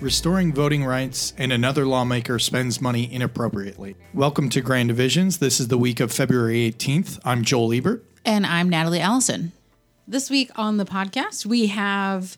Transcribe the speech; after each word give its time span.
Restoring 0.00 0.52
voting 0.52 0.84
rights 0.84 1.32
and 1.38 1.52
another 1.52 1.86
lawmaker 1.86 2.40
spends 2.40 2.80
money 2.80 3.12
inappropriately. 3.12 3.94
Welcome 4.12 4.48
to 4.48 4.60
Grand 4.60 4.88
Divisions. 4.88 5.38
This 5.38 5.60
is 5.60 5.68
the 5.68 5.78
week 5.78 6.00
of 6.00 6.10
February 6.10 6.72
18th. 6.72 7.20
I'm 7.24 7.44
Joel 7.44 7.72
Ebert. 7.72 8.04
And 8.24 8.44
I'm 8.44 8.68
Natalie 8.68 8.98
Allison. 8.98 9.52
This 10.08 10.28
week 10.28 10.50
on 10.56 10.76
the 10.76 10.84
podcast, 10.84 11.46
we 11.46 11.68
have 11.68 12.36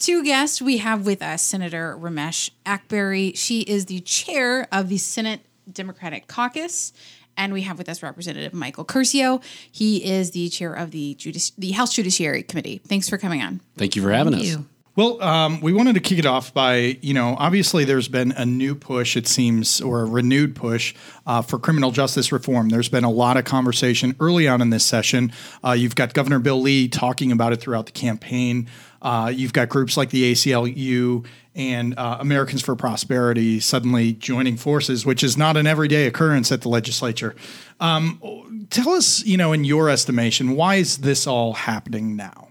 two 0.00 0.24
guests. 0.24 0.60
We 0.60 0.78
have 0.78 1.06
with 1.06 1.22
us 1.22 1.40
Senator 1.40 1.96
Raumesh 1.96 2.50
Akbari. 2.66 3.38
She 3.38 3.60
is 3.60 3.86
the 3.86 4.00
chair 4.00 4.66
of 4.72 4.88
the 4.88 4.98
Senate 4.98 5.42
Democratic 5.72 6.26
Caucus. 6.26 6.92
And 7.36 7.52
we 7.52 7.62
have 7.62 7.78
with 7.78 7.88
us 7.88 8.02
Representative 8.02 8.54
Michael 8.54 8.84
Curcio. 8.84 9.42
He 9.70 10.04
is 10.04 10.30
the 10.32 10.48
chair 10.48 10.72
of 10.72 10.90
the 10.90 11.14
Judici- 11.14 11.52
the 11.58 11.72
House 11.72 11.94
Judiciary 11.94 12.42
Committee. 12.42 12.80
Thanks 12.86 13.08
for 13.08 13.18
coming 13.18 13.42
on. 13.42 13.60
Thank 13.76 13.96
you 13.96 14.02
for 14.02 14.12
having 14.12 14.34
us. 14.34 14.42
you. 14.42 14.66
Well, 14.96 15.20
um, 15.20 15.60
we 15.60 15.72
wanted 15.72 15.94
to 15.94 16.00
kick 16.00 16.20
it 16.20 16.26
off 16.26 16.54
by, 16.54 16.98
you 17.02 17.14
know, 17.14 17.34
obviously 17.36 17.84
there's 17.84 18.06
been 18.06 18.30
a 18.30 18.46
new 18.46 18.76
push, 18.76 19.16
it 19.16 19.26
seems, 19.26 19.80
or 19.80 20.02
a 20.02 20.04
renewed 20.04 20.54
push 20.54 20.94
uh, 21.26 21.42
for 21.42 21.58
criminal 21.58 21.90
justice 21.90 22.30
reform. 22.30 22.68
There's 22.68 22.88
been 22.88 23.02
a 23.02 23.10
lot 23.10 23.36
of 23.36 23.44
conversation 23.44 24.14
early 24.20 24.46
on 24.46 24.60
in 24.60 24.70
this 24.70 24.84
session. 24.84 25.32
Uh, 25.64 25.72
you've 25.72 25.96
got 25.96 26.14
Governor 26.14 26.38
Bill 26.38 26.60
Lee 26.60 26.86
talking 26.86 27.32
about 27.32 27.52
it 27.52 27.56
throughout 27.60 27.86
the 27.86 27.92
campaign. 27.92 28.68
Uh, 29.02 29.32
you've 29.34 29.52
got 29.52 29.68
groups 29.68 29.96
like 29.96 30.10
the 30.10 30.30
ACLU 30.30 31.26
and 31.54 31.96
uh, 31.96 32.18
Americans 32.20 32.62
for 32.62 32.74
Prosperity 32.74 33.60
suddenly 33.60 34.12
joining 34.12 34.56
forces, 34.56 35.06
which 35.06 35.22
is 35.22 35.36
not 35.36 35.56
an 35.56 35.66
everyday 35.66 36.06
occurrence 36.06 36.50
at 36.50 36.62
the 36.62 36.68
legislature. 36.68 37.34
Um, 37.80 38.66
tell 38.70 38.90
us, 38.90 39.24
you 39.24 39.36
know, 39.36 39.52
in 39.52 39.64
your 39.64 39.88
estimation, 39.88 40.56
why 40.56 40.76
is 40.76 40.98
this 40.98 41.26
all 41.26 41.52
happening 41.52 42.16
now? 42.16 42.48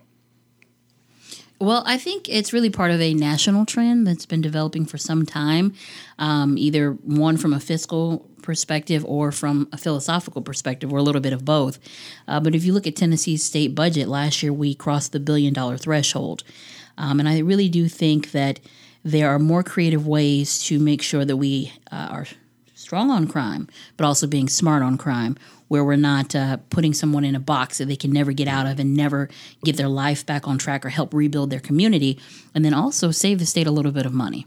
Well, 1.60 1.84
I 1.86 1.98
think 1.98 2.28
it's 2.28 2.52
really 2.52 2.70
part 2.70 2.92
of 2.92 3.00
a 3.00 3.14
national 3.14 3.66
trend 3.66 4.06
that's 4.06 4.26
been 4.26 4.42
developing 4.42 4.86
for 4.86 4.98
some 4.98 5.26
time, 5.26 5.74
um, 6.20 6.58
either 6.58 6.92
one 6.92 7.38
from 7.38 7.54
a 7.54 7.60
fiscal 7.60 8.28
perspective 8.42 9.06
or 9.06 9.32
from 9.32 9.70
a 9.72 9.78
philosophical 9.78 10.42
perspective, 10.42 10.92
or 10.92 10.98
a 10.98 11.04
little 11.04 11.22
bit 11.22 11.32
of 11.32 11.46
both. 11.46 11.80
Uh, 12.28 12.42
but 12.42 12.54
if 12.54 12.66
you 12.66 12.74
look 12.74 12.86
at 12.86 12.98
Tennessee's 12.98 13.44
state 13.44 13.74
budget, 13.76 14.10
last 14.10 14.44
year 14.44 14.52
we 14.52 14.76
crossed 14.76 15.14
the 15.14 15.22
billion 15.22 15.54
dollar 15.54 15.78
threshold. 15.78 16.44
Um, 16.98 17.20
and 17.20 17.30
I 17.30 17.40
really 17.40 17.70
do 17.70 17.88
think 17.88 18.32
that 18.32 18.60
there 19.04 19.30
are 19.30 19.40
more 19.40 19.64
creative 19.64 20.08
ways 20.08 20.60
to 20.64 20.80
make 20.80 21.02
sure 21.02 21.26
that 21.26 21.38
we 21.38 21.74
uh, 21.92 22.08
are 22.12 22.26
strong 22.76 23.10
on 23.10 23.28
crime, 23.28 23.68
but 23.98 24.06
also 24.06 24.28
being 24.28 24.48
smart 24.48 24.84
on 24.84 24.98
crime, 24.98 25.36
where 25.68 25.84
we're 25.84 25.96
not 25.96 26.36
uh, 26.36 26.58
putting 26.70 26.94
someone 26.94 27.24
in 27.24 27.36
a 27.36 27.40
box 27.40 27.78
that 27.78 27.86
they 27.86 27.96
can 27.96 28.12
never 28.12 28.32
get 28.32 28.48
out 28.48 28.66
of 28.66 28.80
and 28.80 28.96
never 28.96 29.30
get 29.64 29.78
their 29.78 29.88
life 29.88 30.26
back 30.26 30.48
on 30.48 30.58
track 30.58 30.86
or 30.86 30.90
help 30.90 31.14
rebuild 31.14 31.50
their 31.50 31.60
community, 31.60 32.20
and 32.54 32.64
then 32.64 32.74
also 32.74 33.12
save 33.12 33.40
the 33.40 33.46
state 33.46 33.68
a 33.68 33.72
little 33.72 33.92
bit 33.92 34.06
of 34.06 34.14
money. 34.14 34.46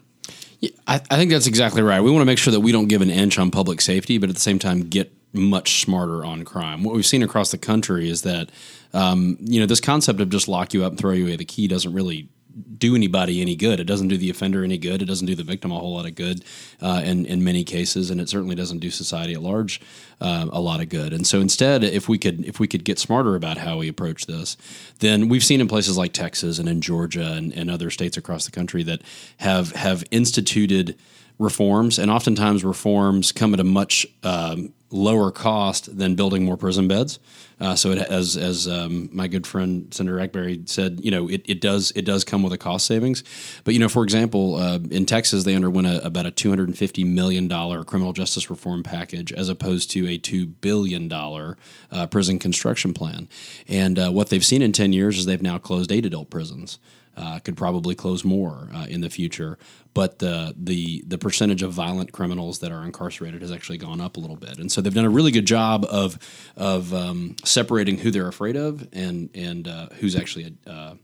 Yeah, 0.60 0.70
I, 0.86 1.00
I 1.10 1.16
think 1.16 1.30
that's 1.30 1.46
exactly 1.46 1.82
right. 1.82 2.00
We 2.00 2.10
want 2.10 2.22
to 2.22 2.26
make 2.26 2.38
sure 2.38 2.52
that 2.52 2.60
we 2.60 2.72
don't 2.72 2.88
give 2.88 3.02
an 3.02 3.10
inch 3.10 3.38
on 3.38 3.50
public 3.50 3.80
safety, 3.80 4.18
but 4.18 4.30
at 4.30 4.36
the 4.36 4.40
same 4.40 4.58
time 4.58 4.88
get 4.88 5.12
much 5.32 5.82
smarter 5.82 6.24
on 6.24 6.44
crime. 6.44 6.82
What 6.82 6.94
we've 6.94 7.04
seen 7.04 7.22
across 7.22 7.50
the 7.50 7.58
country 7.58 8.08
is 8.08 8.22
that 8.22 8.50
um, 8.94 9.36
you 9.40 9.60
know 9.60 9.66
this 9.66 9.80
concept 9.80 10.20
of 10.20 10.30
just 10.30 10.48
lock 10.48 10.72
you 10.72 10.84
up 10.84 10.92
and 10.92 10.98
throw 10.98 11.12
you 11.12 11.26
away 11.26 11.36
the 11.36 11.44
key 11.44 11.68
doesn't 11.68 11.92
really 11.92 12.28
do 12.78 12.94
anybody 12.94 13.40
any 13.40 13.56
good. 13.56 13.80
It 13.80 13.84
doesn't 13.84 14.08
do 14.08 14.16
the 14.16 14.30
offender 14.30 14.64
any 14.64 14.78
good. 14.78 15.02
It 15.02 15.06
doesn't 15.06 15.26
do 15.26 15.34
the 15.34 15.42
victim 15.42 15.72
a 15.72 15.78
whole 15.78 15.94
lot 15.94 16.06
of 16.06 16.14
good 16.14 16.44
uh, 16.80 17.02
in 17.04 17.26
in 17.26 17.44
many 17.44 17.64
cases, 17.64 18.10
and 18.10 18.20
it 18.20 18.28
certainly 18.28 18.54
doesn't 18.54 18.78
do 18.78 18.90
society 18.90 19.34
at 19.34 19.42
large 19.42 19.80
uh, 20.20 20.46
a 20.50 20.60
lot 20.60 20.80
of 20.80 20.88
good. 20.88 21.12
And 21.12 21.26
so 21.26 21.40
instead, 21.40 21.84
if 21.84 22.08
we 22.08 22.18
could 22.18 22.44
if 22.44 22.58
we 22.58 22.66
could 22.66 22.84
get 22.84 22.98
smarter 22.98 23.34
about 23.34 23.58
how 23.58 23.78
we 23.78 23.88
approach 23.88 24.26
this, 24.26 24.56
then 25.00 25.28
we've 25.28 25.44
seen 25.44 25.60
in 25.60 25.68
places 25.68 25.96
like 25.98 26.12
Texas 26.12 26.58
and 26.58 26.68
in 26.68 26.80
Georgia 26.80 27.32
and, 27.32 27.52
and 27.52 27.70
other 27.70 27.90
states 27.90 28.16
across 28.16 28.44
the 28.44 28.52
country 28.52 28.82
that 28.82 29.02
have 29.38 29.72
have 29.72 30.04
instituted 30.10 30.96
reforms, 31.38 31.98
and 31.98 32.10
oftentimes 32.10 32.64
reforms 32.64 33.32
come 33.32 33.54
at 33.54 33.60
a 33.60 33.64
much 33.64 34.06
um, 34.22 34.72
lower 34.90 35.30
cost 35.30 35.98
than 35.98 36.14
building 36.14 36.44
more 36.44 36.56
prison 36.56 36.88
beds. 36.88 37.18
Uh, 37.58 37.74
so 37.74 37.90
it, 37.90 37.98
as 37.98 38.36
as 38.36 38.68
um, 38.68 39.08
my 39.12 39.26
good 39.28 39.46
friend 39.46 39.92
Senator 39.92 40.16
Akbari 40.18 40.68
said, 40.68 41.00
you 41.02 41.10
know, 41.10 41.28
it, 41.28 41.42
it 41.46 41.60
does 41.60 41.90
it 41.96 42.04
does 42.04 42.22
come 42.22 42.42
with 42.42 42.52
a 42.52 42.58
cost 42.58 42.86
savings. 42.86 43.24
But 43.64 43.74
you 43.74 43.80
know, 43.80 43.88
for 43.88 44.04
example, 44.04 44.56
uh, 44.56 44.78
in 44.90 45.06
Texas 45.06 45.44
they 45.44 45.54
underwent 45.54 45.86
a, 45.86 46.04
about 46.04 46.26
a 46.26 46.30
two 46.30 46.50
hundred 46.50 46.68
and 46.68 46.76
fifty 46.76 47.02
million 47.02 47.48
dollar 47.48 47.82
criminal 47.82 48.12
justice 48.12 48.50
reform 48.50 48.82
package 48.82 49.32
as 49.32 49.48
opposed 49.48 49.90
to 49.92 50.06
a 50.06 50.18
two 50.18 50.46
billion 50.46 51.08
dollar 51.08 51.56
uh, 51.90 52.06
prison 52.06 52.38
construction 52.38 52.92
plan. 52.92 53.28
And 53.68 53.98
uh, 53.98 54.10
what 54.10 54.28
they've 54.28 54.44
seen 54.44 54.62
in 54.62 54.72
ten 54.72 54.92
years 54.92 55.18
is 55.18 55.26
they've 55.26 55.42
now 55.42 55.58
closed 55.58 55.90
eight 55.90 56.04
adult 56.04 56.28
prisons. 56.28 56.78
Uh, 57.16 57.38
could 57.38 57.56
probably 57.56 57.94
close 57.94 58.24
more 58.24 58.68
uh, 58.74 58.84
in 58.90 59.00
the 59.00 59.08
future, 59.08 59.56
but 59.94 60.18
the 60.18 60.54
the 60.54 61.02
the 61.06 61.16
percentage 61.16 61.62
of 61.62 61.72
violent 61.72 62.12
criminals 62.12 62.58
that 62.58 62.70
are 62.70 62.84
incarcerated 62.84 63.40
has 63.40 63.50
actually 63.50 63.78
gone 63.78 64.02
up 64.02 64.18
a 64.18 64.20
little 64.20 64.36
bit, 64.36 64.58
and 64.58 64.70
so 64.70 64.82
they've 64.82 64.92
done 64.92 65.06
a 65.06 65.10
really 65.10 65.30
good 65.30 65.46
job 65.46 65.86
of 65.88 66.18
of 66.56 66.92
um, 66.92 67.34
separating 67.42 67.96
who 67.96 68.10
they're 68.10 68.28
afraid 68.28 68.54
of 68.54 68.86
and 68.92 69.30
and 69.34 69.66
uh, 69.66 69.86
who's 69.98 70.14
actually 70.14 70.54
a, 70.66 70.70
uh, 70.70 70.94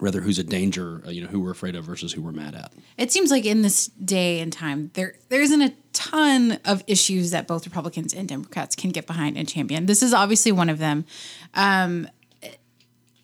rather 0.00 0.20
who's 0.20 0.38
a 0.38 0.44
danger, 0.44 1.02
uh, 1.06 1.10
you 1.10 1.20
know, 1.22 1.28
who 1.28 1.40
we're 1.40 1.50
afraid 1.50 1.74
of 1.74 1.84
versus 1.84 2.12
who 2.12 2.22
we're 2.22 2.32
mad 2.32 2.54
at. 2.54 2.72
It 2.96 3.12
seems 3.12 3.30
like 3.30 3.44
in 3.44 3.62
this 3.62 3.88
day 3.88 4.40
and 4.40 4.52
time, 4.52 4.90
there 4.94 5.16
there 5.28 5.42
isn't 5.42 5.60
a 5.60 5.72
ton 5.92 6.58
of 6.64 6.82
issues 6.86 7.30
that 7.30 7.46
both 7.46 7.66
Republicans 7.66 8.14
and 8.14 8.28
Democrats 8.28 8.76
can 8.76 8.90
get 8.90 9.06
behind 9.06 9.36
and 9.36 9.48
champion. 9.48 9.86
This 9.86 10.02
is 10.02 10.14
obviously 10.14 10.52
one 10.52 10.70
of 10.70 10.78
them. 10.78 11.04
Um, 11.54 12.08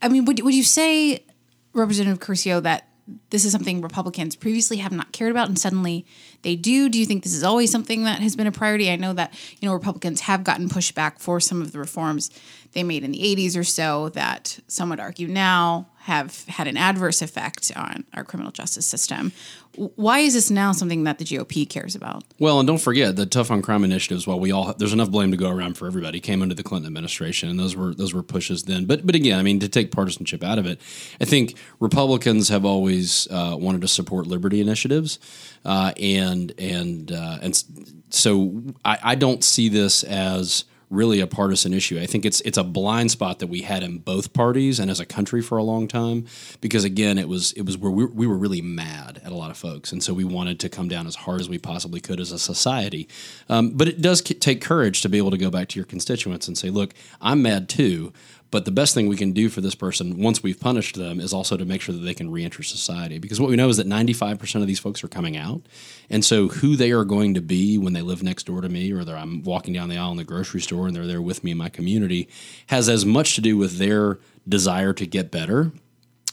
I 0.01 0.09
mean, 0.09 0.25
would 0.25 0.41
would 0.43 0.55
you 0.55 0.65
say, 0.65 1.25
Representative 1.73 2.21
Curcio, 2.21 2.63
that 2.63 2.89
this 3.31 3.45
is 3.45 3.53
something 3.53 3.81
Republicans 3.81 4.37
previously 4.37 4.77
have 4.79 4.93
not 4.93 5.13
cared 5.13 5.31
about 5.31 5.49
and 5.49 5.59
suddenly 5.59 6.07
they 6.43 6.55
do? 6.55 6.89
Do 6.89 6.99
you 6.99 7.07
think 7.07 7.23
this 7.23 7.35
is 7.35 7.43
always 7.43 7.71
something 7.71 8.05
that 8.05 8.21
has 8.21 8.37
been 8.37 8.47
a 8.47 8.53
priority? 8.53 8.91
I 8.91 8.97
know 8.97 9.13
that, 9.13 9.35
you 9.61 9.69
know, 9.69 9.75
Republicans 9.75 10.21
have 10.23 10.45
gotten 10.45 10.69
pushback 10.69 11.19
for 11.19 11.41
some 11.41 11.61
of 11.61 11.73
the 11.73 11.79
reforms 11.79 12.31
they 12.73 12.83
made 12.83 13.05
in 13.05 13.13
the 13.13 13.19
80s 13.19 13.57
or 13.59 13.65
so 13.65 14.11
that 14.11 14.61
some 14.69 14.91
would 14.91 15.01
argue 15.01 15.29
now 15.29 15.89
have 16.03 16.45
had 16.49 16.67
an 16.67 16.77
adverse 16.77 17.23
effect 17.23 17.71
on 17.77 18.03
our 18.13 18.25
criminal 18.25 18.51
justice 18.51 18.85
system. 18.85 19.31
Why 19.77 20.19
is 20.19 20.35
this 20.35 20.51
now 20.51 20.73
something 20.73 21.05
that 21.05 21.19
the 21.19 21.25
GOP 21.25 21.69
cares 21.69 21.95
about? 21.95 22.25
Well, 22.41 22.59
and 22.59 22.67
don't 22.67 22.81
forget 22.81 23.15
the 23.15 23.25
tough 23.25 23.53
on 23.53 23.63
crime 23.63 23.85
initiatives. 23.85 24.27
While 24.27 24.41
we 24.41 24.51
all 24.51 24.75
there's 24.75 24.93
enough 24.93 25.13
blame 25.13 25.31
to 25.31 25.37
go 25.37 25.49
around 25.49 25.79
for 25.79 25.87
everybody, 25.87 26.19
came 26.19 26.43
under 26.43 26.57
the 26.57 26.65
Clinton 26.65 26.89
administration, 26.89 27.49
and 27.49 27.59
those 27.59 27.77
were 27.77 27.95
those 27.95 28.13
were 28.13 28.25
pushes 28.25 28.65
then. 28.65 28.85
But 28.85 29.07
but 29.07 29.15
again, 29.15 29.39
I 29.39 29.43
mean, 29.43 29.61
to 29.61 29.69
take 29.69 29.93
partisanship 29.93 30.43
out 30.43 30.59
of 30.59 30.67
it, 30.67 30.81
I 31.21 31.25
think 31.25 31.55
Republicans 31.79 32.49
have 32.49 32.65
always 32.65 33.29
uh, 33.31 33.57
wanted 33.59 33.81
to 33.83 33.89
support 33.89 34.27
liberty 34.27 34.61
initiatives, 34.61 35.21
uh, 35.65 35.93
and 36.01 36.53
and 36.59 37.13
uh, 37.13 37.39
and 37.41 37.65
so 38.11 38.61
I, 38.85 38.99
I 39.03 39.15
don't 39.15 39.45
see 39.45 39.69
this 39.69 40.03
as 40.03 40.65
really 40.93 41.21
a 41.21 41.27
partisan 41.27 41.73
issue. 41.73 41.99
I 41.99 42.07
think 42.07 42.25
it's 42.25 42.41
it's 42.43 42.59
a 42.59 42.65
blind 42.65 43.11
spot 43.11 43.39
that 43.39 43.47
we 43.47 43.63
had 43.63 43.83
in 43.83 43.99
both 43.99 44.33
parties 44.33 44.79
and 44.79 44.91
as 44.91 45.01
a 45.01 45.07
country 45.07 45.41
for 45.41 45.59
a 45.59 45.63
long 45.63 45.89
time 45.89 46.27
because 46.61 46.85
again 46.85 47.19
it 47.19 47.29
was 47.29 47.53
it 47.53 47.63
was 47.63 47.79
where 47.79 47.91
we, 47.91 48.05
we 48.05 48.27
were 48.27 48.37
really 48.37 48.61
mad 48.63 49.21
at 49.25 49.33
a 49.33 49.35
lot 49.35 49.51
of 49.51 49.57
folks 49.57 49.91
and 49.91 50.03
so 50.03 50.13
we 50.13 50.25
wanted 50.25 50.61
to 50.61 50.69
come 50.69 50.89
down 50.89 51.07
as 51.07 51.17
hard 51.17 51.41
as 51.41 51.49
we 51.49 51.59
possibly 51.59 52.01
could 52.01 52.21
as 52.21 52.31
a 52.31 52.39
society. 52.39 53.09
Um, 53.49 53.71
but 53.71 53.89
it 53.89 54.03
does 54.03 54.21
take 54.21 54.61
courage 54.61 55.01
to 55.03 55.09
be 55.09 55.19
able 55.19 55.31
to 55.31 55.39
go 55.39 55.51
back 55.51 55.69
to 55.69 55.79
your 55.79 55.87
constituents 55.87 56.47
and 56.47 56.57
say, 56.57 56.71
look, 56.71 56.95
I'm 57.21 57.43
mad 57.43 57.69
too. 57.69 58.13
But 58.53 58.67
the 58.67 58.71
best 58.71 58.95
thing 58.95 59.09
we 59.09 59.17
can 59.17 59.33
do 59.33 59.49
for 59.49 59.63
this 59.63 59.75
person 59.75 60.19
once 60.19 60.43
we've 60.43 60.61
punished 60.61 60.95
them 60.95 61.21
is 61.21 61.33
also 61.33 61.57
to 61.57 61.65
make 61.65 61.81
sure 61.81 61.95
that 61.95 62.03
they 62.03 62.13
can 62.13 62.31
reenter 62.31 62.63
society. 62.63 63.19
Because 63.19 63.41
what 63.41 63.49
we 63.49 63.57
know 63.57 63.71
is 63.71 63.79
that 63.79 63.89
95% 63.89 64.61
of 64.61 64.67
these 64.67 64.79
folks 64.79 65.03
are 65.03 65.09
coming 65.09 65.39
out. 65.39 65.63
And 66.11 66.23
so 66.23 66.49
who 66.49 66.77
they 66.77 66.93
are 66.93 67.05
going 67.05 67.33
to 67.33 67.41
be 67.41 67.79
when 67.79 67.95
they 67.95 68.03
live 68.03 68.23
next 68.23 68.45
door 68.45 68.61
to 68.61 68.69
me 68.69 68.93
or 68.93 69.01
I'm 69.01 69.43
walking 69.43 69.73
down 69.73 69.89
the 69.89 69.97
aisle 69.97 70.11
in 70.11 70.19
the 70.19 70.25
grocery 70.25 70.61
store 70.61 70.87
and 70.87 70.95
they're 70.95 71.07
there 71.07 71.23
with 71.23 71.43
me 71.43 71.53
in 71.53 71.57
my 71.57 71.71
community 71.71 72.29
has 72.67 72.91
as 72.91 73.07
much 73.07 73.35
to 73.37 73.41
do 73.41 73.57
with 73.57 73.79
their 73.79 74.19
desire 74.47 74.93
to 74.93 75.07
get 75.07 75.31
better 75.31 75.73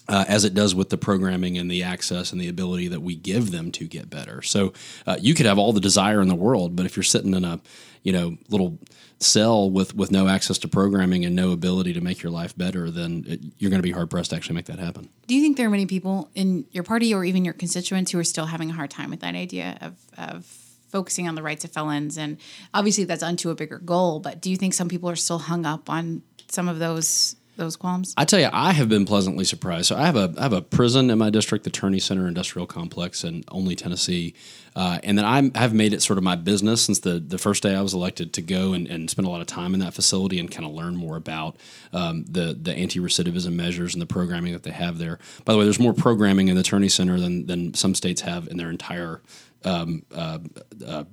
uh, 0.09 0.25
as 0.27 0.43
it 0.43 0.53
does 0.53 0.73
with 0.73 0.89
the 0.89 0.97
programming 0.97 1.57
and 1.57 1.69
the 1.69 1.83
access 1.83 2.31
and 2.31 2.41
the 2.41 2.49
ability 2.49 2.87
that 2.87 3.01
we 3.01 3.15
give 3.15 3.51
them 3.51 3.71
to 3.71 3.85
get 3.85 4.09
better. 4.09 4.41
So 4.41 4.73
uh, 5.05 5.17
you 5.21 5.35
could 5.35 5.45
have 5.45 5.59
all 5.59 5.71
the 5.71 5.79
desire 5.79 6.19
in 6.19 6.27
the 6.27 6.35
world, 6.35 6.75
but 6.75 6.85
if 6.85 6.97
you're 6.97 7.03
sitting 7.03 7.33
in 7.33 7.45
a 7.45 7.61
you 8.03 8.11
know 8.11 8.37
little 8.49 8.79
cell 9.19 9.69
with 9.69 9.93
with 9.93 10.11
no 10.11 10.27
access 10.27 10.57
to 10.57 10.67
programming 10.67 11.25
and 11.25 11.35
no 11.35 11.51
ability 11.51 11.93
to 11.93 12.01
make 12.01 12.23
your 12.23 12.31
life 12.31 12.57
better, 12.57 12.89
then 12.89 13.23
it, 13.27 13.41
you're 13.57 13.69
going 13.69 13.81
to 13.81 13.87
be 13.87 13.91
hard 13.91 14.09
pressed 14.09 14.31
to 14.31 14.35
actually 14.35 14.55
make 14.55 14.65
that 14.65 14.79
happen. 14.79 15.09
Do 15.27 15.35
you 15.35 15.41
think 15.41 15.57
there 15.57 15.67
are 15.67 15.71
many 15.71 15.85
people 15.85 16.29
in 16.33 16.65
your 16.71 16.83
party 16.83 17.13
or 17.13 17.23
even 17.23 17.45
your 17.45 17.53
constituents 17.53 18.11
who 18.11 18.19
are 18.19 18.23
still 18.23 18.47
having 18.47 18.71
a 18.71 18.73
hard 18.73 18.89
time 18.89 19.11
with 19.11 19.19
that 19.19 19.35
idea 19.35 19.77
of 19.81 19.95
of 20.17 20.45
focusing 20.89 21.27
on 21.27 21.35
the 21.35 21.43
rights 21.43 21.63
of 21.65 21.71
felons? 21.71 22.17
And 22.17 22.37
obviously, 22.73 23.03
that's 23.03 23.21
unto 23.21 23.51
a 23.51 23.55
bigger 23.55 23.77
goal. 23.77 24.19
But 24.19 24.41
do 24.41 24.49
you 24.49 24.57
think 24.57 24.73
some 24.73 24.89
people 24.89 25.09
are 25.09 25.15
still 25.15 25.39
hung 25.39 25.67
up 25.67 25.87
on 25.87 26.23
some 26.47 26.67
of 26.67 26.79
those 26.79 27.35
those 27.59 27.75
qualms? 27.75 28.13
I 28.17 28.25
tell 28.25 28.39
you, 28.39 28.49
I 28.51 28.73
have 28.73 28.89
been 28.89 29.05
pleasantly 29.05 29.45
surprised. 29.45 29.87
So 29.87 29.95
I 29.95 30.05
have 30.05 30.15
a 30.15 30.33
I 30.37 30.43
have 30.43 30.53
a 30.53 30.61
prison 30.61 31.09
in 31.09 31.17
my 31.17 31.29
district, 31.29 31.63
the 31.63 31.69
Turney 31.69 31.99
Center 31.99 32.27
Industrial 32.27 32.65
Complex 32.65 33.23
in 33.23 33.43
Only, 33.49 33.75
Tennessee, 33.75 34.33
uh, 34.75 34.99
and 35.03 35.17
then 35.17 35.25
I'm, 35.25 35.51
I've 35.55 35.73
made 35.73 35.93
it 35.93 36.01
sort 36.01 36.17
of 36.17 36.23
my 36.23 36.35
business 36.35 36.81
since 36.81 36.99
the 36.99 37.19
the 37.19 37.37
first 37.37 37.61
day 37.61 37.75
I 37.75 37.81
was 37.81 37.93
elected 37.93 38.33
to 38.33 38.41
go 38.41 38.73
and, 38.73 38.87
and 38.87 39.09
spend 39.09 39.27
a 39.27 39.29
lot 39.29 39.41
of 39.41 39.47
time 39.47 39.73
in 39.73 39.79
that 39.81 39.93
facility 39.93 40.39
and 40.39 40.49
kind 40.49 40.65
of 40.65 40.71
learn 40.71 40.95
more 40.95 41.17
about 41.17 41.57
um, 41.93 42.25
the 42.25 42.57
the 42.59 42.73
anti 42.73 42.99
recidivism 42.99 43.53
measures 43.53 43.93
and 43.93 44.01
the 44.01 44.07
programming 44.07 44.53
that 44.53 44.63
they 44.63 44.71
have 44.71 44.97
there. 44.97 45.19
By 45.45 45.53
the 45.53 45.59
way, 45.59 45.65
there's 45.65 45.79
more 45.79 45.93
programming 45.93 46.47
in 46.47 46.55
the 46.55 46.63
Turney 46.63 46.89
Center 46.89 47.19
than 47.19 47.45
than 47.45 47.73
some 47.73 47.93
states 47.93 48.21
have 48.21 48.47
in 48.47 48.57
their 48.57 48.69
entire 48.69 49.21
um, 49.65 50.03
uh, 50.13 50.39
uh, 50.85 51.03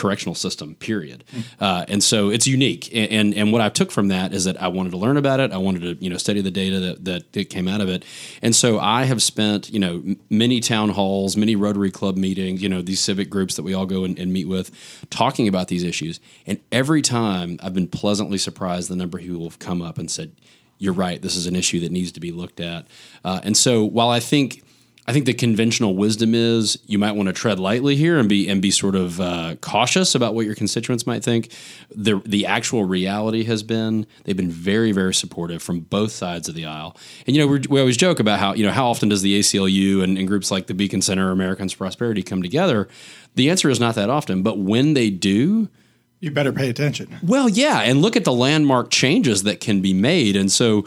correctional 0.00 0.34
system 0.34 0.74
period. 0.76 1.22
Uh, 1.60 1.84
and 1.86 2.02
so 2.02 2.30
it's 2.30 2.46
unique. 2.46 2.88
And, 2.94 3.12
and 3.12 3.34
and 3.34 3.52
what 3.52 3.60
i 3.60 3.68
took 3.68 3.92
from 3.92 4.08
that 4.08 4.32
is 4.32 4.44
that 4.44 4.60
i 4.60 4.66
wanted 4.66 4.90
to 4.90 4.96
learn 4.96 5.18
about 5.18 5.40
it. 5.40 5.52
I 5.52 5.58
wanted 5.58 5.82
to 5.82 6.02
you 6.02 6.08
know 6.08 6.16
study 6.16 6.40
the 6.40 6.50
data 6.50 6.80
that, 6.80 7.04
that, 7.04 7.32
that 7.32 7.50
came 7.50 7.68
out 7.68 7.82
of 7.82 7.88
it. 7.88 8.04
And 8.40 8.56
so 8.56 8.78
i 8.80 9.04
have 9.04 9.22
spent 9.22 9.70
you 9.70 9.78
know 9.78 10.02
many 10.30 10.60
town 10.60 10.88
halls 10.88 11.36
many 11.36 11.54
rotary 11.54 11.90
club 11.90 12.16
meetings 12.16 12.62
you 12.62 12.68
know 12.68 12.80
these 12.80 13.00
civic 13.00 13.28
groups 13.28 13.56
that 13.56 13.62
we 13.62 13.74
all 13.74 13.86
go 13.86 14.04
and, 14.04 14.18
and 14.18 14.32
meet 14.32 14.48
with 14.48 14.70
talking 15.10 15.46
about 15.46 15.68
these 15.68 15.84
issues. 15.84 16.18
And 16.46 16.58
every 16.72 17.02
time 17.02 17.58
i've 17.62 17.74
been 17.74 17.88
pleasantly 17.88 18.38
surprised 18.38 18.88
the 18.88 18.96
number 18.96 19.18
people 19.18 19.44
have 19.44 19.58
come 19.58 19.82
up 19.82 19.98
and 19.98 20.10
said 20.10 20.32
you're 20.82 20.94
right. 20.94 21.20
This 21.20 21.36
is 21.36 21.46
an 21.46 21.54
issue 21.54 21.80
that 21.80 21.92
needs 21.92 22.10
to 22.12 22.20
be 22.20 22.32
looked 22.32 22.58
at. 22.58 22.86
Uh, 23.22 23.40
and 23.42 23.54
so 23.54 23.84
while 23.84 24.08
i 24.08 24.20
think 24.20 24.62
I 25.10 25.12
think 25.12 25.26
the 25.26 25.34
conventional 25.34 25.96
wisdom 25.96 26.36
is 26.36 26.78
you 26.86 26.96
might 26.96 27.16
want 27.16 27.26
to 27.26 27.32
tread 27.32 27.58
lightly 27.58 27.96
here 27.96 28.20
and 28.20 28.28
be 28.28 28.48
and 28.48 28.62
be 28.62 28.70
sort 28.70 28.94
of 28.94 29.20
uh, 29.20 29.56
cautious 29.60 30.14
about 30.14 30.36
what 30.36 30.46
your 30.46 30.54
constituents 30.54 31.04
might 31.04 31.24
think. 31.24 31.52
The 31.92 32.22
the 32.24 32.46
actual 32.46 32.84
reality 32.84 33.42
has 33.42 33.64
been 33.64 34.06
they've 34.22 34.36
been 34.36 34.52
very 34.52 34.92
very 34.92 35.12
supportive 35.12 35.64
from 35.64 35.80
both 35.80 36.12
sides 36.12 36.48
of 36.48 36.54
the 36.54 36.64
aisle. 36.64 36.96
And 37.26 37.34
you 37.34 37.42
know 37.42 37.48
we 37.48 37.58
we 37.68 37.80
always 37.80 37.96
joke 37.96 38.20
about 38.20 38.38
how 38.38 38.54
you 38.54 38.64
know 38.64 38.70
how 38.70 38.86
often 38.88 39.08
does 39.08 39.22
the 39.22 39.36
ACLU 39.36 40.00
and, 40.00 40.16
and 40.16 40.28
groups 40.28 40.52
like 40.52 40.68
the 40.68 40.74
Beacon 40.74 41.02
Center, 41.02 41.32
Americans 41.32 41.72
for 41.72 41.78
Prosperity 41.78 42.22
come 42.22 42.40
together. 42.40 42.86
The 43.34 43.50
answer 43.50 43.68
is 43.68 43.80
not 43.80 43.96
that 43.96 44.10
often, 44.10 44.44
but 44.44 44.58
when 44.60 44.94
they 44.94 45.10
do, 45.10 45.70
You 46.20 46.30
better 46.30 46.52
pay 46.52 46.68
attention. 46.68 47.16
well, 47.22 47.48
yeah, 47.48 47.78
and 47.80 48.02
look 48.02 48.14
at 48.14 48.24
the 48.24 48.32
landmark 48.32 48.90
changes 48.90 49.44
that 49.44 49.58
can 49.58 49.80
be 49.80 49.94
made. 49.94 50.36
And 50.36 50.52
so, 50.52 50.86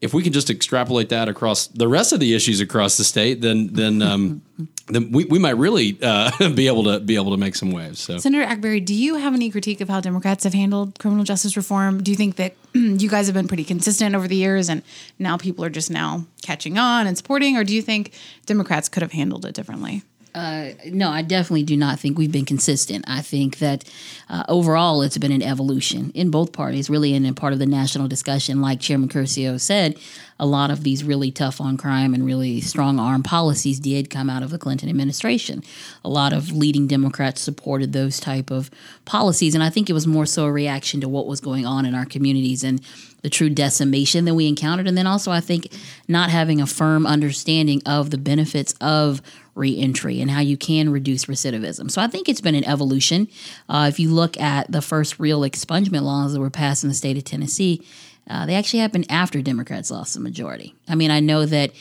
if 0.00 0.12
we 0.12 0.24
can 0.24 0.32
just 0.32 0.50
extrapolate 0.50 1.08
that 1.10 1.28
across 1.28 1.68
the 1.68 1.86
rest 1.86 2.12
of 2.12 2.18
the 2.18 2.34
issues 2.34 2.60
across 2.60 2.96
the 2.96 3.04
state, 3.04 3.42
then 3.42 3.68
then 3.68 4.02
um, 4.02 4.42
then 4.88 5.12
we, 5.12 5.24
we 5.26 5.38
might 5.38 5.56
really 5.56 5.96
uh, 6.02 6.30
be 6.54 6.66
able 6.66 6.82
to 6.84 6.98
be 6.98 7.14
able 7.14 7.30
to 7.30 7.36
make 7.36 7.54
some 7.54 7.70
waves. 7.70 8.00
So. 8.00 8.18
Senator 8.18 8.44
Akbari, 8.44 8.84
do 8.84 8.92
you 8.92 9.14
have 9.14 9.34
any 9.34 9.50
critique 9.50 9.80
of 9.80 9.88
how 9.88 10.00
Democrats 10.00 10.42
have 10.42 10.54
handled 10.54 10.98
criminal 10.98 11.24
justice 11.24 11.56
reform? 11.56 12.02
Do 12.02 12.10
you 12.10 12.16
think 12.16 12.34
that 12.36 12.56
you 12.72 13.08
guys 13.08 13.26
have 13.26 13.34
been 13.34 13.46
pretty 13.46 13.64
consistent 13.64 14.16
over 14.16 14.26
the 14.26 14.36
years 14.36 14.68
and 14.68 14.82
now 15.16 15.36
people 15.36 15.64
are 15.64 15.70
just 15.70 15.92
now 15.92 16.26
catching 16.42 16.76
on 16.76 17.06
and 17.06 17.16
supporting? 17.16 17.56
Or 17.56 17.62
do 17.62 17.72
you 17.72 17.82
think 17.82 18.12
Democrats 18.46 18.88
could 18.88 19.02
have 19.02 19.12
handled 19.12 19.44
it 19.44 19.54
differently? 19.54 20.02
No, 20.34 21.10
I 21.10 21.22
definitely 21.22 21.62
do 21.62 21.76
not 21.76 21.98
think 21.98 22.16
we've 22.16 22.32
been 22.32 22.44
consistent. 22.44 23.04
I 23.08 23.20
think 23.20 23.58
that 23.58 23.84
uh, 24.28 24.44
overall 24.48 25.02
it's 25.02 25.18
been 25.18 25.32
an 25.32 25.42
evolution 25.42 26.10
in 26.14 26.30
both 26.30 26.52
parties, 26.52 26.88
really, 26.88 27.14
and 27.14 27.26
in 27.26 27.34
part 27.34 27.52
of 27.52 27.58
the 27.58 27.66
national 27.66 28.08
discussion. 28.08 28.60
Like 28.60 28.80
Chairman 28.80 29.08
Curcio 29.08 29.60
said, 29.60 29.98
a 30.38 30.46
lot 30.46 30.70
of 30.70 30.82
these 30.82 31.04
really 31.04 31.30
tough 31.30 31.60
on 31.60 31.76
crime 31.76 32.14
and 32.14 32.26
really 32.26 32.60
strong 32.60 32.98
arm 32.98 33.22
policies 33.22 33.78
did 33.78 34.10
come 34.10 34.28
out 34.28 34.42
of 34.42 34.50
the 34.50 34.58
Clinton 34.58 34.88
administration. 34.88 35.62
A 36.04 36.08
lot 36.08 36.32
of 36.32 36.50
leading 36.50 36.86
Democrats 36.86 37.40
supported 37.40 37.92
those 37.92 38.18
type 38.18 38.50
of 38.50 38.70
policies, 39.04 39.54
and 39.54 39.62
I 39.62 39.70
think 39.70 39.88
it 39.88 39.92
was 39.92 40.06
more 40.06 40.26
so 40.26 40.46
a 40.46 40.52
reaction 40.52 41.00
to 41.02 41.08
what 41.08 41.26
was 41.26 41.40
going 41.40 41.66
on 41.66 41.86
in 41.86 41.94
our 41.94 42.06
communities 42.06 42.64
and 42.64 42.80
the 43.22 43.30
true 43.30 43.50
decimation 43.50 44.24
that 44.24 44.34
we 44.34 44.48
encountered. 44.48 44.88
And 44.88 44.98
then 44.98 45.06
also, 45.06 45.30
I 45.30 45.40
think 45.40 45.72
not 46.08 46.30
having 46.30 46.60
a 46.60 46.66
firm 46.66 47.06
understanding 47.06 47.80
of 47.86 48.10
the 48.10 48.18
benefits 48.18 48.74
of 48.80 49.22
reentry 49.54 50.20
and 50.20 50.30
how 50.30 50.40
you 50.40 50.56
can 50.56 50.90
reduce 50.90 51.26
recidivism. 51.26 51.90
So 51.90 52.00
I 52.00 52.06
think 52.06 52.28
it's 52.28 52.40
been 52.40 52.54
an 52.54 52.64
evolution. 52.64 53.28
Uh, 53.68 53.86
if 53.88 54.00
you 54.00 54.10
look 54.10 54.40
at 54.40 54.70
the 54.72 54.82
first 54.82 55.18
real 55.18 55.40
expungement 55.42 56.02
laws 56.02 56.32
that 56.32 56.40
were 56.40 56.50
passed 56.50 56.82
in 56.84 56.88
the 56.88 56.94
state 56.94 57.16
of 57.16 57.24
Tennessee, 57.24 57.82
uh, 58.30 58.46
they 58.46 58.54
actually 58.54 58.80
happened 58.80 59.06
after 59.10 59.42
Democrats 59.42 59.90
lost 59.90 60.14
the 60.14 60.20
majority. 60.20 60.74
I 60.88 60.94
mean, 60.94 61.10
I 61.10 61.20
know 61.20 61.44
that 61.44 61.72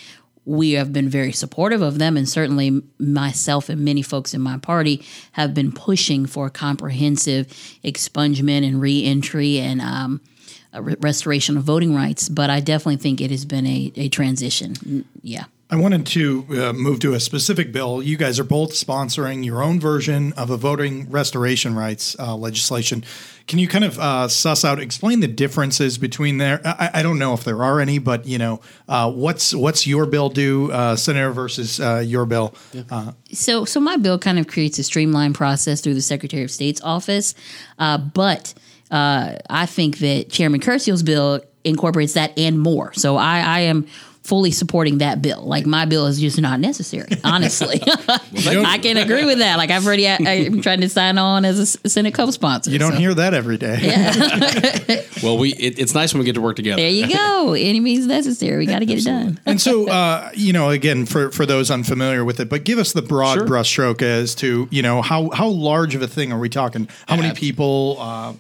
we 0.44 0.72
have 0.72 0.92
been 0.92 1.08
very 1.08 1.32
supportive 1.32 1.84
of 1.84 2.00
them, 2.00 2.18
and 2.18 2.28
certainly 2.28 2.82
myself 2.98 3.70
and 3.70 3.86
many 3.86 4.02
folks 4.02 4.34
in 4.34 4.42
my 4.42 4.58
party 4.58 5.06
have 5.34 5.54
been 5.54 5.72
pushing 5.72 6.26
for 6.26 6.50
comprehensive 6.50 7.48
expungement 7.84 8.68
and 8.68 8.82
reentry 8.82 9.60
and 9.60 9.82
um, 9.82 10.20
restoration 10.74 11.58
of 11.58 11.64
voting 11.64 11.94
rights. 11.94 12.28
But 12.28 12.50
I 12.50 12.60
definitely 12.60 12.98
think 12.98 13.22
it 13.22 13.30
has 13.30 13.46
been 13.46 13.68
a, 13.68 13.92
a 13.96 14.10
transition. 14.10 14.74
Mm, 14.74 15.06
Yeah. 15.22 15.46
I 15.72 15.78
wanted 15.78 16.06
to 16.08 16.46
uh, 16.50 16.74
move 16.74 17.00
to 17.00 17.14
a 17.14 17.20
specific 17.22 17.72
bill. 17.72 18.04
You 18.04 18.18
guys 18.18 18.42
are 18.42 18.44
both 18.44 18.74
sponsoring 18.74 19.46
your 19.46 19.64
own 19.64 19.80
version 19.80 20.34
of 20.34 20.50
a 20.50 20.58
voting 20.58 21.10
restoration 21.10 21.76
rights 21.76 22.14
uh, 22.20 22.36
legislation. 22.36 23.06
Can 23.48 23.58
you 23.58 23.70
kind 23.70 23.86
of 23.86 23.98
uh, 23.98 24.28
suss 24.28 24.66
out, 24.66 24.82
explain 24.82 25.22
the 25.22 25.30
differences 25.30 25.98
between 25.98 26.40
there? 26.40 26.60
I, 26.66 26.90
I 26.96 27.04
don't 27.04 27.18
know 27.18 27.34
if 27.34 27.46
there 27.46 27.64
are 27.64 27.80
any, 27.80 28.00
but 28.00 28.28
you 28.28 28.38
know, 28.38 28.60
uh, 28.90 29.10
what's 29.10 29.56
what's 29.56 29.88
your 29.88 30.06
bill 30.06 30.28
do, 30.28 30.70
uh, 30.74 30.98
Senator, 30.98 31.32
versus 31.32 31.80
uh, 31.80 32.04
your 32.06 32.26
bill? 32.26 32.54
Uh, 32.90 33.14
So, 33.32 33.64
so 33.64 33.80
my 33.80 33.96
bill 33.96 34.20
kind 34.20 34.40
of 34.40 34.48
creates 34.48 34.78
a 34.78 34.84
streamlined 34.84 35.36
process 35.36 35.80
through 35.80 35.94
the 35.94 36.02
Secretary 36.02 36.44
of 36.44 36.52
State's 36.52 36.82
office, 36.82 37.34
uh, 37.80 37.98
but 37.98 38.54
uh, 38.92 39.38
I 39.50 39.68
think 39.68 40.00
that 40.00 40.30
Chairman 40.30 40.60
Curcio's 40.60 41.02
bill 41.02 41.40
incorporates 41.64 42.14
that 42.14 42.38
and 42.38 42.60
more. 42.60 42.92
So, 42.94 43.16
I, 43.16 43.40
I 43.40 43.60
am 43.62 43.88
fully 44.24 44.52
supporting 44.52 45.00
that 45.00 45.22
bill. 45.22 45.42
Like 45.42 45.66
my 45.66 45.86
bill 45.86 46.06
is 46.06 46.20
just 46.20 46.40
not 46.40 46.60
necessary, 46.60 47.10
honestly. 47.24 47.82
I 47.88 48.80
can 48.82 48.98
agree 48.98 49.26
with 49.26 49.40
that. 49.40 49.58
Like 49.58 49.72
I've 49.72 49.86
already, 49.86 50.08
I'm 50.08 50.62
trying 50.62 50.82
to 50.82 50.90
sign 50.90 51.18
on 51.18 51.44
as 51.44 51.60
a 51.84 51.90
Senate 51.90 52.14
co-sponsor. 52.14 52.70
you 52.72 52.80
don't 52.80 52.94
so. 52.94 52.98
hear 52.98 53.14
that 53.16 53.34
every 53.34 53.58
day. 53.58 53.80
Yeah. 53.82 55.02
Well, 55.24 55.38
we 55.38 55.54
it, 55.54 55.80
it's 55.80 55.94
nice 55.94 56.14
when 56.14 56.20
we 56.20 56.26
get 56.26 56.36
to 56.36 56.42
work 56.42 56.56
together. 56.56 56.82
There 56.82 56.90
you 56.90 57.12
go. 57.12 57.54
Any 57.54 57.80
means 57.80 58.06
necessary. 58.06 58.58
We 58.60 58.66
got 58.66 58.80
to 58.80 58.86
get 58.86 59.00
it 59.00 59.06
done. 59.06 59.40
And 59.46 59.60
so, 59.60 59.90
uh, 59.90 60.30
you 60.34 60.54
know, 60.54 60.70
again, 60.70 61.06
for, 61.06 61.32
for 61.32 61.46
those 61.46 61.72
unfamiliar 61.72 62.24
with 62.24 62.40
it, 62.40 62.50
but 62.50 62.64
give 62.64 62.80
us 62.80 62.94
the 62.94 63.02
broad 63.02 63.32
Sure. 63.40 63.48
brushstroke 63.48 64.02
as 64.02 64.36
to, 64.36 64.68
you 64.72 64.82
know, 64.82 65.02
how, 65.02 65.30
how 65.30 65.48
large 65.48 65.96
of 65.96 66.02
a 66.02 66.08
thing 66.08 66.32
are 66.32 66.40
we 66.40 66.50
talking? 66.50 66.88
How 67.08 67.16
many 67.16 67.34
people? 67.34 67.98
Uh, 68.00 68.34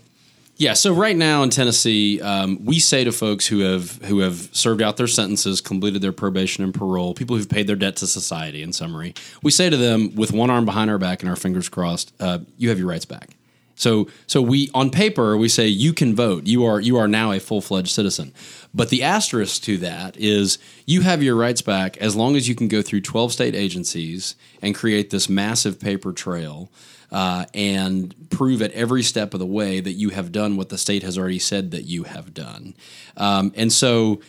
Yeah, 0.62 0.74
so 0.74 0.94
right 0.94 1.18
now 1.18 1.42
in 1.42 1.50
Tennessee, 1.50 2.22
um, 2.22 2.64
we 2.64 2.78
say 2.78 3.04
to 3.04 3.12
folks 3.12 3.48
who 3.48 3.62
have 3.62 4.00
who 4.04 4.20
have 4.20 4.48
served 4.52 4.84
out 4.84 4.96
their 4.96 5.08
sentences, 5.08 5.60
completed 5.60 6.04
their 6.04 6.12
probation 6.12 6.64
and 6.64 6.72
parole, 6.72 7.16
people 7.16 7.36
who've 7.36 7.50
paid 7.50 7.66
their 7.66 7.76
debt 7.76 7.96
to 7.96 8.06
society. 8.06 8.62
In 8.62 8.72
summary, 8.72 9.16
we 9.42 9.50
say 9.50 9.72
to 9.72 9.76
them 9.76 10.14
with 10.14 10.32
one 10.32 10.52
arm 10.52 10.66
behind 10.66 10.92
our 10.92 11.00
back 11.00 11.24
and 11.24 11.32
our 11.32 11.36
fingers 11.36 11.68
crossed, 11.68 12.14
uh, 12.20 12.40
"You 12.60 12.70
have 12.70 12.78
your 12.78 12.88
rights 12.88 13.06
back." 13.06 13.32
So, 13.74 14.10
so 14.28 14.40
we 14.40 14.70
on 14.76 14.92
paper 14.92 15.36
we 15.36 15.50
say 15.50 15.66
you 15.66 15.94
can 15.94 16.16
vote. 16.16 16.46
You 16.46 16.64
are 16.66 16.80
you 16.80 16.96
are 16.98 17.08
now 17.08 17.32
a 17.32 17.40
full 17.40 17.62
fledged 17.62 17.90
citizen. 17.90 18.32
But 18.72 18.90
the 18.90 19.02
asterisk 19.02 19.64
to 19.64 19.80
that 19.80 20.16
is 20.16 20.60
you 20.86 21.02
have 21.02 21.24
your 21.24 21.36
rights 21.36 21.64
back 21.64 21.98
as 21.98 22.16
long 22.16 22.36
as 22.36 22.48
you 22.48 22.54
can 22.54 22.68
go 22.68 22.84
through 22.84 23.02
twelve 23.02 23.34
state 23.34 23.56
agencies 23.56 24.36
and 24.62 24.76
create 24.76 25.10
this 25.10 25.28
massive 25.28 25.80
paper 25.80 26.14
trail 26.14 26.70
uh, 27.12 27.46
and 27.54 28.16
prove 28.30 28.62
at 28.62 28.72
every 28.72 29.04
step 29.04 29.34
of 29.34 29.40
the 29.40 29.46
way 29.46 29.80
that 29.80 29.94
you 29.94 30.10
have 30.10 30.32
done 30.32 30.56
what 30.56 30.70
the 30.70 30.78
state 30.78 31.04
has 31.04 31.18
already 31.18 31.40
said 31.40 31.72
that 31.72 31.84
you 31.84 32.04
have 32.04 32.34
done. 32.34 32.74
Um, 33.18 33.52
and 33.56 33.72
so, 33.72 34.22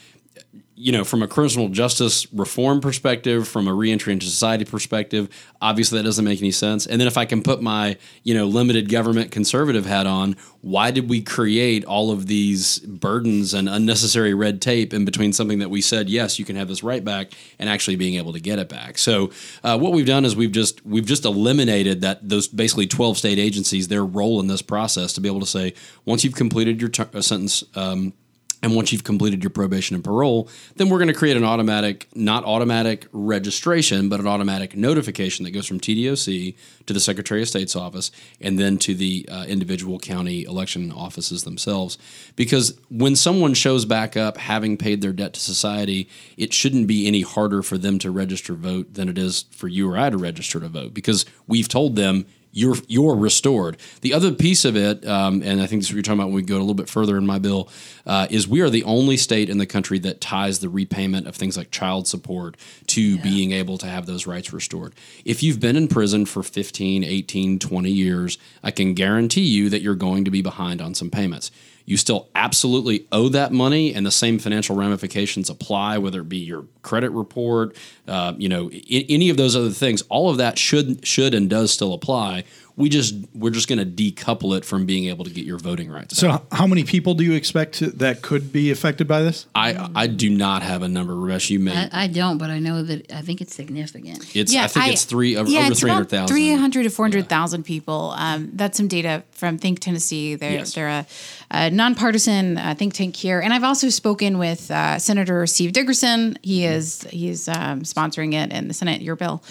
you 0.75 0.91
know, 0.91 1.05
from 1.05 1.23
a 1.23 1.29
criminal 1.29 1.69
justice 1.69 2.33
reform 2.33 2.81
perspective, 2.81 3.47
from 3.47 3.69
a 3.69 3.75
reentry 3.75 4.13
into 4.13 4.27
society 4.27 4.65
perspective, 4.65 5.29
obviously 5.61 5.99
that 5.99 6.05
doesn't 6.05 6.25
make 6.25 6.41
any 6.41 6.51
sense. 6.51 6.87
And 6.87 7.01
then 7.01 7.07
if 7.07 7.19
I 7.19 7.27
can 7.27 7.43
put 7.43 7.61
my, 7.61 7.97
you 8.23 8.35
know, 8.35 8.47
limited 8.47 8.89
government 8.89 9.31
conservative 9.31 9.85
hat 9.85 10.07
on, 10.07 10.35
why 10.63 10.91
did 10.91 11.11
we 11.11 11.21
create 11.21 11.85
all 11.85 12.11
of 12.11 12.27
these 12.27 12.79
burdens 12.79 13.53
and 13.53 13.69
unnecessary 13.69 14.33
red 14.33 14.63
tape 14.63 14.95
in 14.95 15.05
between 15.05 15.33
something 15.33 15.59
that 15.59 15.69
we 15.69 15.83
said, 15.83 16.09
yes, 16.09 16.39
you 16.39 16.45
can 16.45 16.57
have 16.57 16.69
this 16.69 16.83
right 16.83 17.05
back 17.05 17.33
and 17.59 17.69
actually 17.69 17.97
being 17.97 18.15
able 18.15 18.33
to 18.33 18.41
get 18.41 18.59
it 18.59 18.69
back? 18.69 18.97
So 18.97 19.31
uh, 19.63 19.79
what 19.79 19.93
we've 19.93 20.07
done 20.07 20.25
is 20.25 20.35
we've 20.35 20.53
just 20.53 20.85
we've 20.87 21.07
just 21.07 21.25
eliminated 21.25 22.01
that 22.01 22.27
those 22.27 22.49
basically 22.49 22.87
12 22.87 23.19
state 23.19 23.39
agencies, 23.39 23.89
their 23.89 24.05
role 24.05 24.41
in 24.41 24.47
this 24.47 24.63
process 24.63 25.13
to 25.15 25.21
be 25.21 25.29
able 25.29 25.41
to 25.41 25.47
say, 25.47 25.75
once 26.05 26.25
you've 26.25 26.35
completed 26.35 26.81
your 26.81 26.91
ter- 26.91 27.11
uh, 27.13 27.21
sentence, 27.21 27.63
um, 27.75 28.15
and 28.63 28.77
once 28.77 28.93
you've 28.93 29.03
completed 29.03 29.43
your 29.43 29.51
probation 29.51 29.95
and 29.95 30.05
parole, 30.05 30.49
then 30.77 30.89
we're 30.89 30.99
going 30.99 31.09
to 31.09 31.15
create 31.15 31.37
an 31.37 31.45
automatic, 31.45 32.07
not 32.15 32.45
automatic 32.45 33.09
registration, 33.13 34.09
but 34.09 34.21
an 34.21 34.27
automatic 34.29 34.77
notification 34.77 35.45
that 35.45 35.51
goes 35.51 35.67
from 35.67 35.81
TDOC 35.81 36.55
to 36.87 36.93
the 36.93 37.01
Secretary 37.01 37.43
of 37.43 37.49
State's 37.49 37.75
office 37.75 38.13
and 38.41 38.59
then 38.59 38.79
to 38.79 38.95
the 38.95 39.29
uh, 39.31 39.45
individual 39.45 39.99
county 39.99 40.45
election 40.45 40.93
offices 40.93 41.43
themselves. 41.43 41.99
Because 42.37 42.79
when 42.89 43.17
someone 43.17 43.55
shows 43.55 43.85
back 43.85 44.17
up 44.17 44.37
having 44.37 44.77
paid 44.77 45.03
their 45.03 45.13
debt 45.13 45.33
to 45.35 45.41
society, 45.41 46.09
it 46.37 46.55
shouldn't 46.55 46.87
be 46.87 47.09
any 47.09 47.23
harder 47.23 47.63
for 47.63 47.77
them 47.77 47.99
to 47.99 48.13
register 48.13 48.55
vote 48.55 48.95
than 48.95 49.09
it 49.09 49.19
is 49.19 49.47
for 49.51 49.67
you 49.67 49.91
or 49.91 49.99
I 49.99 50.11
to 50.11 50.17
register 50.17 50.61
to 50.61 50.69
vote 50.69 50.95
because 50.95 51.27
we've 51.49 51.69
told 51.69 51.97
them 51.97 52.27
you're 52.53 52.77
you're 52.87 53.17
restored. 53.17 53.79
The 54.03 54.15
other 54.15 54.31
piece 54.33 54.65
of 54.65 54.77
it, 54.77 55.07
um, 55.07 55.43
and 55.43 55.61
I 55.61 55.67
think 55.67 55.81
this 55.81 55.89
is 55.89 55.93
what 55.93 55.97
you're 55.97 56.03
talking 56.03 56.21
about 56.21 56.29
when 56.29 56.37
we 56.37 56.43
go 56.43 56.57
a 56.57 56.59
little 56.59 56.75
bit 56.75 56.89
further 56.89 57.17
in 57.17 57.27
my 57.27 57.39
bill, 57.39 57.69
uh, 58.07 58.27
is 58.31 58.47
we 58.47 58.61
are 58.61 58.71
the 58.71 58.85
only 58.85 59.17
state 59.17 59.49
in 59.49 59.59
the 59.59 59.67
country 59.67 59.99
that 60.01 60.21
ties 60.21 60.59
the 60.59 60.69
repayment 60.69 61.27
of 61.27 61.35
things 61.35 61.57
like 61.57 61.71
child 61.71 62.07
support 62.07 62.57
to 62.89 63.19
being 63.19 63.53
able 63.53 63.79
to 63.79 63.87
have 63.87 64.07
those 64.07 64.27
rights 64.27 64.53
restored. 64.53 64.95
If 65.25 65.43
you've 65.43 65.61
been 65.61 65.77
in 65.77 65.89
prison 65.89 66.27
for 66.27 66.43
15, 66.43 67.05
18, 67.05 67.59
20 67.59 67.91
years, 67.91 68.39
I 68.63 68.71
can 68.71 68.95
guarantee 68.95 69.43
you 69.43 69.71
that 69.71 69.81
you're 69.81 69.95
going 69.95 70.25
to 70.25 70.31
be 70.31 70.43
behind 70.43 70.83
on 70.83 70.95
some 70.95 71.11
payments 71.11 71.51
you 71.85 71.97
still 71.97 72.29
absolutely 72.35 73.07
owe 73.13 73.29
that 73.29 73.53
money, 73.53 73.95
and 73.95 74.05
the 74.07 74.11
same 74.11 74.39
financial 74.39 74.77
ramifications 74.77 75.51
apply, 75.51 75.99
whether 75.99 76.21
it 76.21 76.29
be 76.29 76.39
your 76.39 76.67
credit 76.83 77.11
report, 77.11 77.77
uh, 78.09 78.33
you 78.39 78.49
know, 78.49 78.71
I- 78.73 79.07
any 79.09 79.31
of 79.31 79.37
those 79.37 79.57
other 79.57 79.71
things. 79.71 80.03
All 80.09 80.31
of 80.31 80.37
that 80.39 80.59
should 80.59 81.07
should 81.07 81.35
and 81.35 81.49
does 81.51 81.71
still 81.73 81.93
apply. 81.93 82.45
We 82.77 82.89
just 82.89 83.15
we're 83.35 83.51
just 83.51 83.69
going 83.69 83.79
to 83.79 83.85
decouple 83.85 84.57
it 84.57 84.65
from 84.65 84.87
being 84.87 85.05
able 85.07 85.25
to 85.25 85.31
get 85.31 85.45
your 85.45 85.59
voting 85.59 85.91
rights. 85.91 86.17
So, 86.17 86.33
h- 86.35 86.41
how 86.53 86.67
many 86.67 86.85
people 86.85 87.15
do 87.15 87.23
you 87.23 87.35
expect 87.35 87.75
to, 87.77 87.91
that 87.93 88.23
could 88.23 88.51
be 88.53 88.71
affected 88.71 89.07
by 89.07 89.21
this? 89.23 89.47
I 89.55 89.91
I 89.95 90.07
do 90.07 90.31
not 90.31 90.63
have 90.63 90.83
a 90.83 90.89
number, 90.89 91.13
Raumesh. 91.15 91.51
You 91.51 91.59
may. 91.59 91.77
I, 91.77 92.05
I 92.05 92.07
don't, 92.07 92.39
but 92.39 92.49
I 92.51 92.59
know 92.59 92.83
that 92.83 93.13
I 93.13 93.21
think 93.23 93.41
it's 93.43 93.55
significant. 93.55 94.35
it's 94.35 94.53
yeah, 94.55 94.65
I 94.65 94.69
think 94.69 94.89
it's 94.89 95.05
three 95.05 95.37
over, 95.37 95.51
yeah, 95.51 95.61
over 95.61 95.73
it's 95.73 95.81
three 95.81 95.91
about 95.91 95.95
hundred 95.97 96.09
thousand. 96.11 96.35
300 96.35 96.83
to 96.85 96.91
400,000 96.91 97.63
people. 97.65 98.15
Um, 98.17 98.51
that's 98.55 98.77
some 98.79 98.89
data 98.89 99.23
from 99.33 99.59
Think 99.59 99.81
Tennessee. 99.81 100.35
They're, 100.35 100.53
Yes. 100.53 100.75
they're 100.75 100.89
a, 100.89 101.07
a 101.51 101.71
nonpartisan 101.71 102.57
uh, 102.59 102.75
think 102.75 102.95
tank 102.95 103.17
here. 103.17 103.41
And 103.41 103.53
I've 103.53 103.65
also 103.65 103.89
spoken 103.91 104.39
with 104.39 104.71
uh, 104.71 104.99
Senator 104.99 105.47
Steve 105.47 105.73
Dickerson. 105.73 106.39
He 106.43 106.65
is 106.65 107.03
he's 107.11 107.49
um, 107.49 107.83
sponsoring 107.83 108.33
it 108.35 108.51
in 108.53 108.69
the 108.69 108.75
Senate, 108.75 109.03
your 109.03 109.17
bill. 109.17 109.43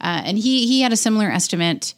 Uh, 0.00 0.22
and 0.24 0.38
he, 0.38 0.66
he 0.66 0.80
had 0.82 0.92
a 0.92 0.96
similar 0.96 1.28
estimate. 1.28 1.94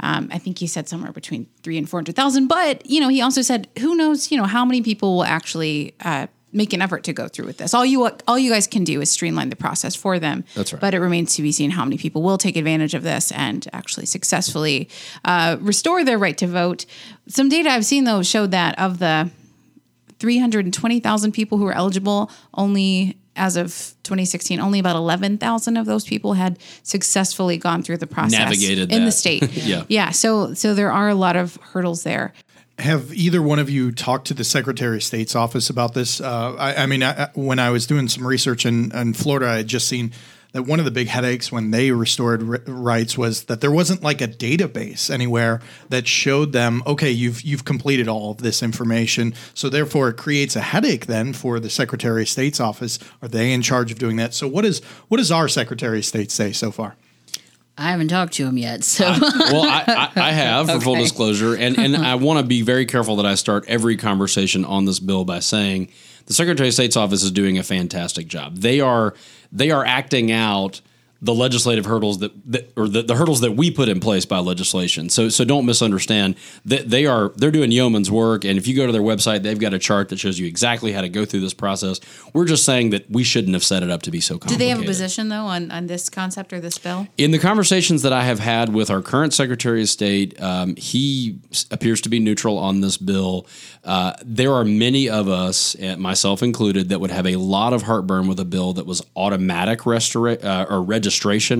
Um, 0.00 0.28
I 0.32 0.38
think 0.38 0.58
he 0.58 0.66
said 0.66 0.88
somewhere 0.88 1.12
between 1.12 1.46
three 1.62 1.78
and 1.78 1.88
400,000. 1.88 2.48
But, 2.48 2.84
you 2.84 3.00
know, 3.00 3.08
he 3.08 3.22
also 3.22 3.42
said, 3.42 3.68
who 3.78 3.94
knows, 3.94 4.30
you 4.30 4.36
know, 4.36 4.44
how 4.44 4.64
many 4.64 4.82
people 4.82 5.16
will 5.16 5.24
actually 5.24 5.94
uh, 6.00 6.26
make 6.54 6.72
an 6.72 6.80
effort 6.80 7.04
to 7.04 7.12
go 7.12 7.28
through 7.28 7.46
with 7.46 7.58
this. 7.58 7.74
All 7.74 7.84
you 7.84 8.08
all 8.28 8.38
you 8.38 8.50
guys 8.50 8.66
can 8.66 8.84
do 8.84 9.00
is 9.00 9.10
streamline 9.10 9.50
the 9.50 9.56
process 9.56 9.94
for 9.94 10.18
them. 10.18 10.44
That's 10.54 10.72
right. 10.72 10.80
But 10.80 10.94
it 10.94 11.00
remains 11.00 11.34
to 11.36 11.42
be 11.42 11.52
seen 11.52 11.70
how 11.70 11.84
many 11.84 11.98
people 11.98 12.22
will 12.22 12.38
take 12.38 12.56
advantage 12.56 12.94
of 12.94 13.02
this 13.02 13.32
and 13.32 13.66
actually 13.72 14.06
successfully 14.06 14.88
uh, 15.24 15.56
restore 15.60 16.04
their 16.04 16.16
right 16.16 16.38
to 16.38 16.46
vote. 16.46 16.86
Some 17.26 17.48
data 17.48 17.70
I've 17.70 17.84
seen 17.84 18.04
though 18.04 18.22
showed 18.22 18.52
that 18.52 18.78
of 18.78 19.00
the 19.00 19.30
320,000 20.20 21.32
people 21.32 21.58
who 21.58 21.64
were 21.64 21.72
eligible, 21.72 22.30
only 22.54 23.18
as 23.36 23.56
of 23.56 23.68
2016, 24.04 24.60
only 24.60 24.78
about 24.78 24.96
11,000 24.96 25.76
of 25.76 25.86
those 25.86 26.04
people 26.04 26.34
had 26.34 26.58
successfully 26.82 27.56
gone 27.58 27.82
through 27.82 27.98
the 27.98 28.06
process 28.06 28.38
Navigated 28.38 28.92
in 28.92 29.04
the 29.04 29.12
state. 29.12 29.42
Yeah. 29.64 29.84
yeah. 29.88 30.10
So 30.10 30.54
so 30.54 30.74
there 30.74 30.92
are 30.92 31.08
a 31.08 31.14
lot 31.14 31.36
of 31.36 31.56
hurdles 31.56 32.02
there. 32.02 32.32
Have 32.78 33.12
either 33.14 33.40
one 33.40 33.58
of 33.60 33.70
you 33.70 33.92
talked 33.92 34.26
to 34.28 34.34
the 34.34 34.42
Secretary 34.44 34.96
of 34.96 35.02
State's 35.04 35.36
office 35.36 35.70
about 35.70 35.94
this? 35.94 36.20
Uh, 36.20 36.54
I, 36.58 36.82
I 36.82 36.86
mean, 36.86 37.02
I, 37.04 37.24
I- 37.24 37.30
when 37.34 37.58
I 37.60 37.70
was 37.70 37.86
doing 37.86 38.08
some 38.08 38.26
research 38.26 38.66
in, 38.66 38.90
in 38.96 39.14
Florida, 39.14 39.46
I 39.48 39.56
had 39.58 39.68
just 39.68 39.86
seen 39.88 40.12
that 40.54 40.62
one 40.62 40.78
of 40.78 40.84
the 40.84 40.90
big 40.92 41.08
headaches 41.08 41.50
when 41.50 41.72
they 41.72 41.90
restored 41.90 42.48
r- 42.48 42.60
rights 42.66 43.18
was 43.18 43.44
that 43.44 43.60
there 43.60 43.72
wasn't 43.72 44.02
like 44.02 44.20
a 44.20 44.28
database 44.28 45.10
anywhere 45.10 45.60
that 45.88 46.06
showed 46.06 46.52
them, 46.52 46.80
okay, 46.86 47.10
you've 47.10 47.42
you've 47.42 47.64
completed 47.64 48.08
all 48.08 48.30
of 48.30 48.38
this 48.38 48.62
information. 48.62 49.34
So 49.52 49.68
therefore, 49.68 50.08
it 50.08 50.16
creates 50.16 50.54
a 50.54 50.60
headache 50.60 51.06
then 51.06 51.32
for 51.32 51.58
the 51.58 51.68
Secretary 51.68 52.22
of 52.22 52.28
State's 52.28 52.60
office. 52.60 53.00
Are 53.20 53.28
they 53.28 53.52
in 53.52 53.62
charge 53.62 53.90
of 53.90 53.98
doing 53.98 54.16
that? 54.16 54.32
So 54.32 54.46
what 54.46 54.64
is 54.64 54.82
what 55.08 55.18
does 55.18 55.32
our 55.32 55.48
Secretary 55.48 55.98
of 55.98 56.04
State 56.04 56.30
say 56.30 56.52
so 56.52 56.70
far? 56.70 56.94
I 57.76 57.90
haven't 57.90 58.06
talked 58.06 58.34
to 58.34 58.46
him 58.46 58.56
yet, 58.56 58.84
so 58.84 59.04
well, 59.04 59.64
I, 59.64 60.10
I, 60.14 60.28
I 60.28 60.30
have 60.30 60.70
for 60.70 60.80
full 60.80 60.94
disclosure, 60.94 61.56
and 61.56 61.76
and 61.76 61.96
I 61.96 62.14
want 62.14 62.38
to 62.38 62.46
be 62.46 62.62
very 62.62 62.86
careful 62.86 63.16
that 63.16 63.26
I 63.26 63.34
start 63.34 63.64
every 63.66 63.96
conversation 63.96 64.64
on 64.64 64.84
this 64.84 65.00
bill 65.00 65.24
by 65.24 65.40
saying 65.40 65.88
the 66.26 66.34
Secretary 66.34 66.68
of 66.68 66.74
State's 66.74 66.96
office 66.96 67.22
is 67.22 67.30
doing 67.30 67.58
a 67.58 67.62
fantastic 67.62 68.26
job. 68.26 68.58
They 68.58 68.80
are 68.80 69.14
they 69.52 69.70
are 69.70 69.84
acting 69.84 70.32
out 70.32 70.80
the 71.24 71.34
legislative 71.34 71.86
hurdles 71.86 72.18
that, 72.18 72.32
that 72.52 72.72
or 72.76 72.86
the, 72.86 73.02
the 73.02 73.16
hurdles 73.16 73.40
that 73.40 73.52
we 73.52 73.70
put 73.70 73.88
in 73.88 73.98
place 73.98 74.26
by 74.26 74.38
legislation. 74.38 75.08
So 75.08 75.28
so 75.28 75.44
don't 75.44 75.64
misunderstand 75.64 76.36
that 76.64 76.90
they 76.90 77.06
are 77.06 77.30
they're 77.36 77.50
doing 77.50 77.72
yeoman's 77.72 78.10
work. 78.10 78.44
And 78.44 78.58
if 78.58 78.66
you 78.66 78.76
go 78.76 78.86
to 78.86 78.92
their 78.92 79.02
website, 79.02 79.42
they've 79.42 79.58
got 79.58 79.72
a 79.72 79.78
chart 79.78 80.10
that 80.10 80.18
shows 80.18 80.38
you 80.38 80.46
exactly 80.46 80.92
how 80.92 81.00
to 81.00 81.08
go 81.08 81.24
through 81.24 81.40
this 81.40 81.54
process. 81.54 82.00
We're 82.32 82.44
just 82.44 82.64
saying 82.64 82.90
that 82.90 83.10
we 83.10 83.24
shouldn't 83.24 83.54
have 83.54 83.64
set 83.64 83.82
it 83.82 83.90
up 83.90 84.02
to 84.02 84.10
be 84.10 84.20
so 84.20 84.34
complicated. 84.34 84.58
Do 84.58 84.64
they 84.64 84.68
have 84.68 84.80
a 84.80 84.84
position 84.84 85.28
though 85.30 85.46
on, 85.46 85.70
on 85.70 85.86
this 85.86 86.10
concept 86.10 86.52
or 86.52 86.60
this 86.60 86.78
bill? 86.78 87.08
In 87.16 87.30
the 87.30 87.38
conversations 87.38 88.02
that 88.02 88.12
I 88.12 88.24
have 88.24 88.38
had 88.38 88.74
with 88.74 88.90
our 88.90 89.00
current 89.00 89.32
Secretary 89.32 89.82
of 89.82 89.88
State, 89.88 90.40
um, 90.40 90.76
he 90.76 91.38
appears 91.70 92.00
to 92.02 92.08
be 92.08 92.18
neutral 92.18 92.58
on 92.58 92.80
this 92.80 92.96
bill. 92.96 93.46
Uh, 93.82 94.12
there 94.24 94.52
are 94.52 94.64
many 94.64 95.08
of 95.08 95.28
us, 95.28 95.76
myself 95.98 96.42
included, 96.42 96.88
that 96.90 97.00
would 97.00 97.10
have 97.10 97.26
a 97.26 97.36
lot 97.36 97.72
of 97.72 97.82
heartburn 97.82 98.28
with 98.28 98.40
a 98.40 98.44
bill 98.44 98.72
that 98.74 98.86
was 98.86 99.02
automatic 99.16 99.80
restora- 99.80 100.42
uh, 100.44 100.66
or 100.68 100.82
registration, 100.82 101.13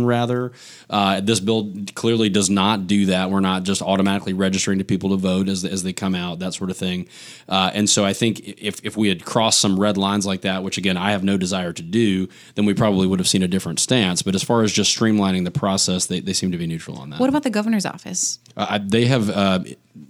rather. 0.05 0.53
Uh, 0.91 1.21
this 1.21 1.41
bill 1.41 1.73
clearly 1.95 2.29
does 2.29 2.51
not 2.51 2.87
do 2.87 3.07
that. 3.07 3.31
We're 3.31 3.41
not 3.41 3.63
just 3.63 3.83
automatically 3.83 4.33
registering 4.33 4.79
to 4.79 4.85
people 4.85 5.11
to 5.11 5.17
vote 5.17 5.49
as, 5.49 5.65
as 5.65 5.83
they 5.83 5.93
come 5.93 6.15
out, 6.15 6.39
that 6.41 6.55
sort 6.55 6.71
of 6.71 6.77
thing. 6.77 7.09
Uh, 7.49 7.71
and 7.75 7.89
so 7.89 8.05
I 8.05 8.13
think 8.13 8.41
if, 8.61 8.85
if 8.85 8.97
we 8.97 9.09
had 9.09 9.25
crossed 9.25 9.61
some 9.61 9.79
red 9.79 9.97
lines 9.97 10.27
like 10.27 10.43
that, 10.43 10.63
which 10.63 10.79
again, 10.79 10.97
I 10.97 11.13
have 11.13 11.25
no 11.25 11.37
desire 11.37 11.73
to 11.73 11.83
do, 11.83 12.29
then 12.55 12.67
we 12.67 12.75
probably 12.75 13.07
would 13.07 13.19
have 13.19 13.29
seen 13.29 13.43
a 13.43 13.49
different 13.49 13.81
stance. 13.81 14.23
But 14.23 14.35
as 14.35 14.43
far 14.43 14.63
as 14.63 14.73
just 14.73 14.97
streamlining 14.97 15.45
the 15.45 15.51
process, 15.51 16.07
they, 16.07 16.21
they 16.21 16.33
seem 16.33 16.53
to 16.53 16.59
be 16.59 16.67
neutral 16.67 16.99
on 16.99 17.11
that. 17.11 17.21
What 17.21 17.29
about 17.29 17.43
the 17.43 17.51
governor's 17.51 17.87
office? 17.87 18.39
Uh, 18.57 18.79
they 18.83 19.07
have 19.07 19.31
uh, 19.31 19.61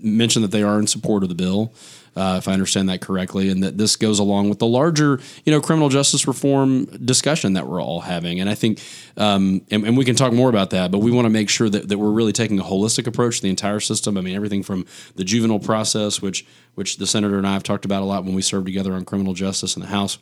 mentioned 0.01 0.45
that 0.45 0.51
they 0.51 0.63
are 0.63 0.79
in 0.79 0.87
support 0.87 1.23
of 1.23 1.29
the 1.29 1.35
bill, 1.35 1.73
uh, 2.17 2.37
if 2.39 2.49
I 2.49 2.53
understand 2.53 2.89
that 2.89 3.01
correctly, 3.01 3.49
and 3.51 3.63
that 3.63 3.79
this 3.79 3.97
goes 3.97 4.19
along 4.19 4.49
with 4.49 4.59
the 4.59 4.67
larger, 4.67 5.21
you 5.45 5.53
know, 5.53 5.61
criminal 5.61 5.89
justice 5.89 6.27
reform 6.27 6.85
discussion 7.05 7.55
that 7.55 7.67
we're 7.67 7.83
all 7.83 8.01
having. 8.01 8.41
And 8.41 8.49
I 8.49 8.55
think, 8.55 8.81
um, 9.17 9.63
and, 9.71 9.85
and 9.85 9.97
we 9.97 10.05
can 10.05 10.17
talk 10.17 10.33
more 10.33 10.49
about 10.49 10.71
that, 10.71 10.91
but 10.91 10.99
we 10.99 11.11
want 11.11 11.27
to 11.27 11.31
make 11.31 11.49
sure 11.49 11.69
that, 11.69 11.89
that 11.89 11.99
we're 11.99 12.11
really 12.11 12.33
taking 12.33 12.59
a 12.59 12.65
holistic 12.65 13.07
approach 13.07 13.37
to 13.37 13.43
the 13.43 13.51
entire 13.51 13.81
system. 13.81 14.17
I 14.17 14.21
mean, 14.21 14.37
everything 14.37 14.63
from 14.63 14.87
the 15.17 15.25
juvenile 15.25 15.61
process, 15.61 16.23
which 16.23 16.47
which 16.75 16.97
the 16.97 17.07
senator 17.07 17.39
and 17.39 17.47
I 17.47 17.53
have 17.53 17.63
talked 17.63 17.85
about 17.85 18.03
a 18.03 18.05
lot 18.05 18.25
when 18.25 18.35
we 18.35 18.43
served 18.43 18.67
together 18.67 18.95
on 18.95 19.05
criminal 19.05 19.33
justice 19.33 19.77
in 19.77 19.83
the 19.83 19.89
House 19.89 20.19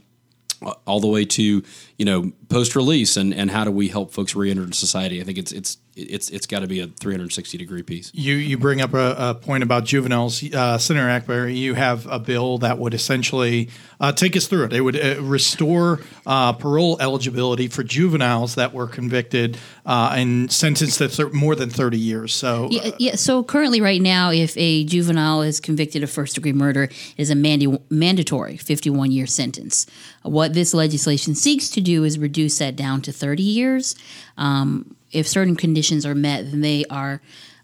all 0.87 1.01
the 1.01 1.09
way 1.09 1.25
to 1.25 1.63
you 1.99 2.05
know 2.05 2.33
post 2.49 2.77
release 2.77 3.17
and 3.17 3.35
and 3.35 3.51
how 3.51 3.65
do 3.65 3.71
we 3.71 3.89
help 3.89 4.13
folks 4.13 4.35
reenter 4.35 4.71
society 4.73 5.21
i 5.21 5.25
think 5.25 5.39
it's 5.39 5.53
it's 5.53 5.79
it's 5.95 6.31
it's 6.31 6.47
got 6.47 6.61
to 6.61 6.67
be 6.67 6.81
a 6.81 6.87
360 6.87 7.59
degree 7.59 7.83
piece 7.83 8.11
You 8.15 8.35
you 8.35 8.57
bring 8.57 8.81
up 8.81 8.95
a, 8.95 9.15
a 9.19 9.35
point 9.35 9.63
about 9.63 9.85
juveniles, 9.85 10.43
uh, 10.55 10.79
Senator 10.79 11.09
Akbar. 11.09 11.49
You 11.49 11.75
have 11.75 12.07
a 12.07 12.19
bill 12.19 12.59
that 12.59 12.79
would 12.79 12.95
essentially 12.95 13.69
uh, 14.01 14.13
take 14.13 14.37
us 14.37 14.47
through 14.47 14.65
it. 14.65 14.73
It 14.73 14.81
would 14.81 14.97
uh, 14.97 15.23
restore 15.23 16.01
uh, 16.27 16.55
parole 16.55 16.97
eligibility 17.01 17.69
for 17.69 17.83
juveniles 17.83 18.55
that 18.55 18.73
were 18.73 18.87
convicted 18.87 19.59
uh, 19.85 20.15
and 20.17 20.51
sentenced 20.51 20.99
to 20.99 21.09
thir- 21.09 21.31
more 21.31 21.55
than 21.55 21.69
thirty 21.69 21.99
years. 21.99 22.35
So 22.35 22.69
Yeah, 22.71 22.91
yeah. 22.99 23.15
So 23.17 23.43
currently, 23.43 23.81
right 23.81 24.01
now, 24.01 24.31
if 24.31 24.57
a 24.57 24.85
juvenile 24.85 25.43
is 25.43 25.61
convicted 25.61 26.03
of 26.03 26.11
first 26.11 26.35
degree 26.35 26.53
murder, 26.53 26.85
it 26.85 26.93
is 27.17 27.31
a 27.31 27.35
mandi- 27.35 27.79
mandatory 27.91 28.57
51 28.57 29.11
year 29.11 29.27
sentence. 29.27 29.87
What 30.23 30.55
this 30.55 30.73
legislation 30.73 31.35
seeks 31.35 31.69
to 31.71 31.81
do 31.81 32.05
is 32.05 32.19
reduce 32.19 32.59
that 32.59 32.77
down 32.77 33.03
to 33.03 33.13
30 33.13 33.43
years. 33.43 33.95
Um, 34.37 34.97
if 35.13 35.29
certain 35.29 35.57
conditions 35.57 36.05
are 36.07 36.15
met, 36.15 36.51
then 36.51 36.61
they 36.61 36.85
are 36.87 37.21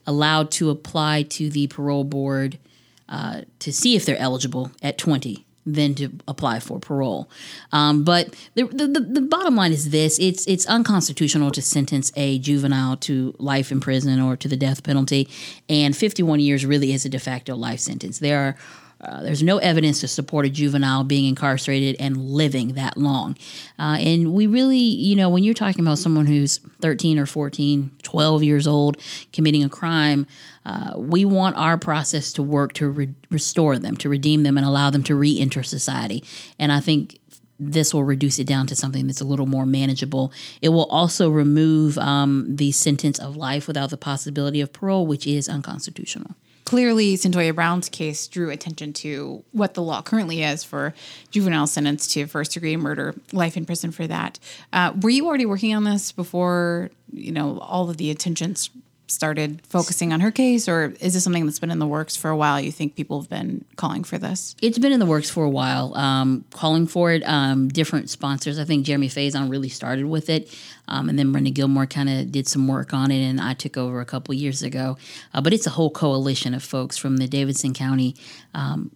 allowed 0.06 0.50
to 0.50 0.70
apply 0.70 1.22
to 1.22 1.50
the 1.50 1.66
parole 1.66 2.04
board 2.04 2.58
uh, 3.08 3.42
to 3.58 3.72
see 3.72 3.96
if 3.96 4.04
they're 4.04 4.18
eligible 4.18 4.70
at 4.82 4.98
20 4.98 5.44
then 5.74 5.94
to 5.94 6.10
apply 6.26 6.60
for 6.60 6.78
parole. 6.78 7.28
Um, 7.72 8.04
but 8.04 8.34
the, 8.54 8.64
the, 8.64 8.86
the, 8.86 9.00
the 9.00 9.20
bottom 9.20 9.56
line 9.56 9.72
is 9.72 9.90
this 9.90 10.18
it's, 10.18 10.46
it's 10.46 10.66
unconstitutional 10.66 11.50
to 11.52 11.62
sentence 11.62 12.10
a 12.16 12.38
juvenile 12.38 12.96
to 12.98 13.34
life 13.38 13.70
in 13.70 13.80
prison 13.80 14.20
or 14.20 14.36
to 14.36 14.48
the 14.48 14.56
death 14.56 14.82
penalty. 14.82 15.28
And 15.68 15.96
51 15.96 16.40
years 16.40 16.64
really 16.64 16.92
is 16.92 17.04
a 17.04 17.08
de 17.08 17.18
facto 17.18 17.54
life 17.54 17.80
sentence. 17.80 18.18
There 18.18 18.40
are 18.40 18.56
uh, 19.00 19.22
there's 19.22 19.42
no 19.42 19.58
evidence 19.58 20.00
to 20.00 20.08
support 20.08 20.44
a 20.44 20.48
juvenile 20.48 21.04
being 21.04 21.26
incarcerated 21.26 21.96
and 22.00 22.16
living 22.16 22.74
that 22.74 22.96
long. 22.96 23.36
Uh, 23.78 23.96
and 24.00 24.32
we 24.32 24.46
really, 24.46 24.78
you 24.78 25.14
know, 25.14 25.28
when 25.28 25.44
you're 25.44 25.54
talking 25.54 25.80
about 25.80 25.98
someone 25.98 26.26
who's 26.26 26.58
13 26.80 27.18
or 27.18 27.26
14, 27.26 27.90
12 28.02 28.42
years 28.42 28.66
old 28.66 28.96
committing 29.32 29.62
a 29.62 29.68
crime, 29.68 30.26
uh, 30.66 30.94
we 30.96 31.24
want 31.24 31.56
our 31.56 31.78
process 31.78 32.32
to 32.32 32.42
work 32.42 32.72
to 32.74 32.88
re- 32.88 33.14
restore 33.30 33.78
them, 33.78 33.96
to 33.96 34.08
redeem 34.08 34.42
them, 34.42 34.58
and 34.58 34.66
allow 34.66 34.90
them 34.90 35.04
to 35.04 35.14
re 35.14 35.38
enter 35.40 35.62
society. 35.62 36.24
And 36.58 36.72
I 36.72 36.80
think 36.80 37.20
this 37.60 37.92
will 37.92 38.04
reduce 38.04 38.38
it 38.38 38.46
down 38.46 38.66
to 38.68 38.76
something 38.76 39.06
that's 39.06 39.20
a 39.20 39.24
little 39.24 39.46
more 39.46 39.66
manageable. 39.66 40.32
It 40.60 40.68
will 40.68 40.86
also 40.86 41.30
remove 41.30 41.98
um, 41.98 42.56
the 42.56 42.72
sentence 42.72 43.18
of 43.18 43.36
life 43.36 43.66
without 43.66 43.90
the 43.90 43.96
possibility 43.96 44.60
of 44.60 44.72
parole, 44.72 45.06
which 45.06 45.26
is 45.26 45.48
unconstitutional. 45.48 46.34
Clearly 46.68 47.16
Cyntoia 47.16 47.54
Brown's 47.54 47.88
case 47.88 48.28
drew 48.28 48.50
attention 48.50 48.92
to 48.92 49.42
what 49.52 49.72
the 49.72 49.80
law 49.80 50.02
currently 50.02 50.42
is 50.42 50.62
for 50.62 50.92
juvenile 51.30 51.66
sentenced 51.66 52.10
to 52.10 52.26
first 52.26 52.52
degree 52.52 52.76
murder, 52.76 53.14
life 53.32 53.56
in 53.56 53.64
prison 53.64 53.90
for 53.90 54.06
that. 54.06 54.38
Uh, 54.70 54.92
were 55.00 55.08
you 55.08 55.26
already 55.26 55.46
working 55.46 55.74
on 55.74 55.84
this 55.84 56.12
before 56.12 56.90
you 57.10 57.32
know 57.32 57.58
all 57.60 57.88
of 57.88 57.96
the 57.96 58.10
attentions 58.10 58.68
started 59.08 59.60
focusing 59.66 60.12
on 60.12 60.20
her 60.20 60.30
case, 60.30 60.68
or 60.68 60.94
is 61.00 61.14
this 61.14 61.24
something 61.24 61.46
that's 61.46 61.58
been 61.58 61.70
in 61.70 61.78
the 61.78 61.86
works 61.86 62.14
for 62.14 62.30
a 62.30 62.36
while? 62.36 62.60
You 62.60 62.70
think 62.70 62.94
people 62.94 63.20
have 63.20 63.28
been 63.28 63.64
calling 63.76 64.04
for 64.04 64.18
this? 64.18 64.54
It's 64.62 64.78
been 64.78 64.92
in 64.92 65.00
the 65.00 65.06
works 65.06 65.30
for 65.30 65.44
a 65.44 65.50
while, 65.50 65.96
um, 65.96 66.44
calling 66.50 66.86
for 66.86 67.12
it. 67.12 67.22
Um, 67.26 67.68
different 67.68 68.10
sponsors. 68.10 68.58
I 68.58 68.64
think 68.64 68.84
Jeremy 68.84 69.08
Faison 69.08 69.50
really 69.50 69.70
started 69.70 70.06
with 70.06 70.28
it, 70.28 70.54
um, 70.86 71.08
and 71.08 71.18
then 71.18 71.32
Brenda 71.32 71.50
Gilmore 71.50 71.86
kind 71.86 72.08
of 72.08 72.30
did 72.30 72.46
some 72.46 72.68
work 72.68 72.92
on 72.92 73.10
it, 73.10 73.22
and 73.24 73.40
I 73.40 73.54
took 73.54 73.76
over 73.76 74.00
a 74.00 74.06
couple 74.06 74.34
years 74.34 74.62
ago. 74.62 74.98
Uh, 75.32 75.40
but 75.40 75.52
it's 75.52 75.66
a 75.66 75.70
whole 75.70 75.90
coalition 75.90 76.54
of 76.54 76.62
folks 76.62 76.96
from 76.96 77.16
the 77.16 77.26
Davidson 77.26 77.72
County 77.72 78.14
um, 78.54 78.90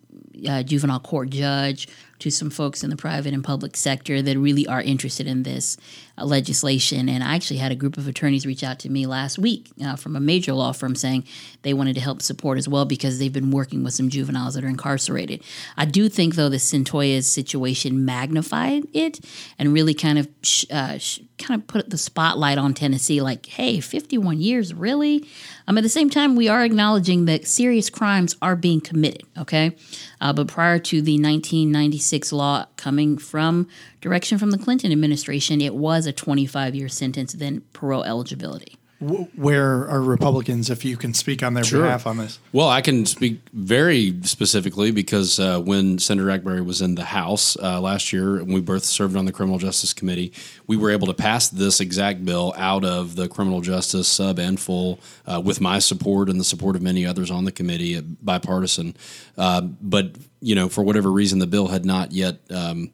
uh, 0.49 0.63
juvenile 0.63 1.01
court 1.01 1.31
judge 1.31 1.89
to 2.23 2.31
some 2.31 2.51
folks 2.51 2.85
in 2.85 2.91
the 2.91 2.97
private 2.97 3.35
and 3.35 3.43
public 3.43 3.77
sector 3.77 4.23
that 4.23 4.39
really 4.39 4.65
are 4.69 4.81
interested 4.81 5.27
in 5.27 5.43
this 5.43 5.77
uh, 6.17 6.25
legislation. 6.25 7.09
And 7.09 7.25
I 7.25 7.35
actually 7.35 7.57
had 7.57 7.73
a 7.73 7.75
group 7.75 7.97
of 7.97 8.07
attorneys 8.07 8.47
reach 8.47 8.63
out 8.63 8.79
to 8.81 8.91
me 8.91 9.07
last 9.07 9.39
week 9.39 9.71
uh, 9.85 9.97
from 9.97 10.15
a 10.15 10.21
major 10.21 10.53
law 10.53 10.73
firm 10.73 10.95
saying 10.95 11.25
they 11.63 11.75
wanted 11.75 11.95
to 11.95 12.01
help 12.01 12.23
support 12.23 12.59
as 12.59 12.69
well 12.69 12.85
because 12.85 13.19
they've 13.19 13.33
been 13.33 13.51
working 13.51 13.83
with 13.83 13.95
some 13.95 14.09
juveniles 14.09 14.55
that 14.55 14.63
are 14.63 14.69
incarcerated. 14.69 15.43
I 15.77 15.85
do 15.85 16.09
think, 16.09 16.37
though, 16.37 16.49
the 16.49 16.59
Cyntoia's 16.59 17.27
situation 17.27 18.05
magnified 18.05 18.85
it 18.93 19.19
and 19.59 19.73
really 19.73 19.95
kind 19.95 20.19
of 20.19 20.29
sh- 20.43 20.67
uh, 20.71 20.99
sh- 20.99 21.21
kind 21.39 21.61
of 21.61 21.67
put 21.67 21.91
the 21.91 21.99
spotlight 21.99 22.59
on 22.59 22.73
Tennessee. 22.73 23.21
Like, 23.21 23.47
hey, 23.47 23.81
51 23.81 24.41
years, 24.41 24.73
really? 24.73 25.27
Um, 25.67 25.77
at 25.79 25.83
the 25.83 25.89
same 25.89 26.11
time, 26.11 26.37
we 26.37 26.49
are 26.49 26.65
acknowledging 26.65 27.25
that 27.25 27.47
serious 27.47 27.91
crimes 27.91 28.37
are 28.41 28.55
being 28.55 28.81
committed. 28.81 29.23
Okay, 29.37 29.77
uh, 30.21 30.33
but 30.33 30.47
prior 30.47 30.79
to 30.79 31.03
the 31.03 31.15
1996 31.15 32.12
law 32.33 32.67
coming 32.77 33.17
from 33.17 33.67
direction 34.03 34.37
from 34.37 34.51
the 34.51 34.59
Clinton 34.59 34.93
administration, 34.93 35.61
it 35.61 35.75
was 35.75 36.07
a 36.07 36.13
25 36.13 36.75
year 36.75 36.89
sentence, 36.89 37.33
then 37.33 37.63
parole 37.73 38.05
eligibility. 38.05 38.77
Where 39.03 39.89
are 39.89 40.01
Republicans, 40.01 40.71
if 40.71 40.85
you 40.85 40.97
can 40.97 41.13
speak 41.13 41.43
on 41.43 41.55
their 41.55 41.65
Sure. 41.65 41.83
behalf 41.83 42.07
on 42.07 42.19
this? 42.19 42.39
Well, 42.53 42.69
I 42.69 42.81
can 42.81 43.05
speak 43.05 43.41
very 43.53 44.17
specifically 44.23 44.93
because 44.93 45.41
uh, 45.41 45.61
when 45.61 45.99
Senator 45.99 46.29
Akbari 46.29 46.65
was 46.65 46.81
in 46.81 46.95
the 46.95 47.05
House 47.05 47.57
uh, 47.57 47.81
last 47.81 48.13
year, 48.13 48.37
and 48.37 48.55
we 48.55 48.61
both 48.61 48.85
served 48.85 49.17
on 49.17 49.25
the 49.25 49.33
Criminal 49.33 49.59
Justice 49.59 49.93
Committee, 49.93 50.33
we 50.69 50.77
were 50.77 50.91
able 50.91 51.09
to 51.09 51.15
pass 51.15 51.49
this 51.49 51.81
exact 51.81 52.25
bill 52.25 52.55
out 52.57 52.85
of 52.85 53.17
the 53.17 53.29
Criminal 53.29 53.61
Justice 53.61 54.07
sub 54.07 54.39
and 54.39 54.61
full 54.61 55.01
uh, 55.27 55.41
with 55.45 55.61
my 55.61 55.81
support 55.81 56.29
and 56.29 56.39
the 56.39 56.45
support 56.45 56.77
of 56.77 56.83
many 56.83 57.05
others 57.05 57.31
on 57.31 57.45
the 57.45 57.53
committee, 57.53 57.97
uh, 57.97 58.03
bipartisan. 58.23 58.97
Uh, 59.37 59.63
but 59.63 60.13
you 60.41 60.55
know, 60.55 60.69
for 60.69 60.83
whatever 60.85 61.11
reason, 61.11 61.41
the 61.41 61.47
bill 61.47 61.69
had 61.69 61.85
not 61.85 62.13
yet. 62.13 62.39
Um, 62.51 62.93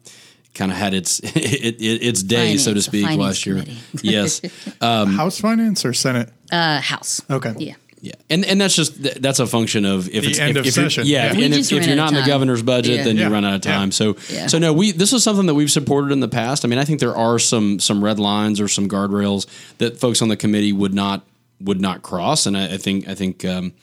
Kind 0.55 0.71
of 0.71 0.77
had 0.77 0.93
its 0.93 1.19
it, 1.23 1.35
it, 1.35 2.03
its 2.03 2.23
day, 2.23 2.57
so 2.57 2.73
to 2.73 2.81
speak, 2.81 3.05
last 3.17 3.45
year. 3.45 3.55
committee. 3.55 3.77
yes, 4.03 4.41
House 4.81 5.39
Finance 5.39 5.85
or 5.85 5.93
Senate? 5.93 6.29
Uh, 6.51 6.81
House. 6.81 7.21
Okay. 7.29 7.53
Yeah. 7.57 7.75
Yeah, 8.01 8.13
and 8.29 8.45
and 8.45 8.61
that's 8.61 8.75
just 8.75 9.21
that's 9.21 9.39
a 9.39 9.45
function 9.47 9.83
of 9.83 10.07
if 10.07 10.23
it's 10.25 10.39
end 10.39 10.51
if, 10.51 10.61
of 10.61 10.65
if 10.67 10.75
you're- 10.77 10.85
session. 10.89 11.05
Yeah, 11.05 11.33
Yeah. 11.33 11.43
and 11.45 11.53
if, 11.53 11.69
if 11.71 11.85
you're 11.85 11.97
not 11.97 12.09
in 12.13 12.15
the 12.15 12.25
governor's 12.25 12.61
budget, 12.61 12.95
Yeah. 12.95 13.03
then 13.03 13.17
you 13.17 13.27
run 13.27 13.43
out 13.43 13.55
of 13.55 13.61
time. 13.61 13.89
Yeah. 13.89 13.93
So 13.93 14.15
Yeah. 14.29 14.47
so 14.47 14.57
no, 14.57 14.71
we 14.71 14.93
this 14.93 15.11
is 15.11 15.21
something 15.21 15.47
that 15.47 15.53
we've 15.53 15.69
supported 15.69 16.13
in 16.13 16.21
the 16.21 16.29
past. 16.29 16.63
I 16.63 16.69
mean, 16.69 16.79
I 16.79 16.85
think 16.85 17.01
there 17.01 17.15
are 17.15 17.37
some 17.39 17.77
some 17.79 18.01
red 18.01 18.17
lines 18.17 18.61
or 18.61 18.69
some 18.69 18.87
guardrails 18.87 19.47
that 19.79 19.99
folks 19.99 20.21
on 20.21 20.29
the 20.29 20.37
committee 20.37 20.71
would 20.71 20.93
not 20.93 21.25
would 21.59 21.81
not 21.81 22.01
cross, 22.01 22.45
and 22.45 22.55
I, 22.57 22.75
I 22.75 22.77
think 22.77 23.09
I 23.09 23.15
think 23.15 23.43
um, 23.43 23.73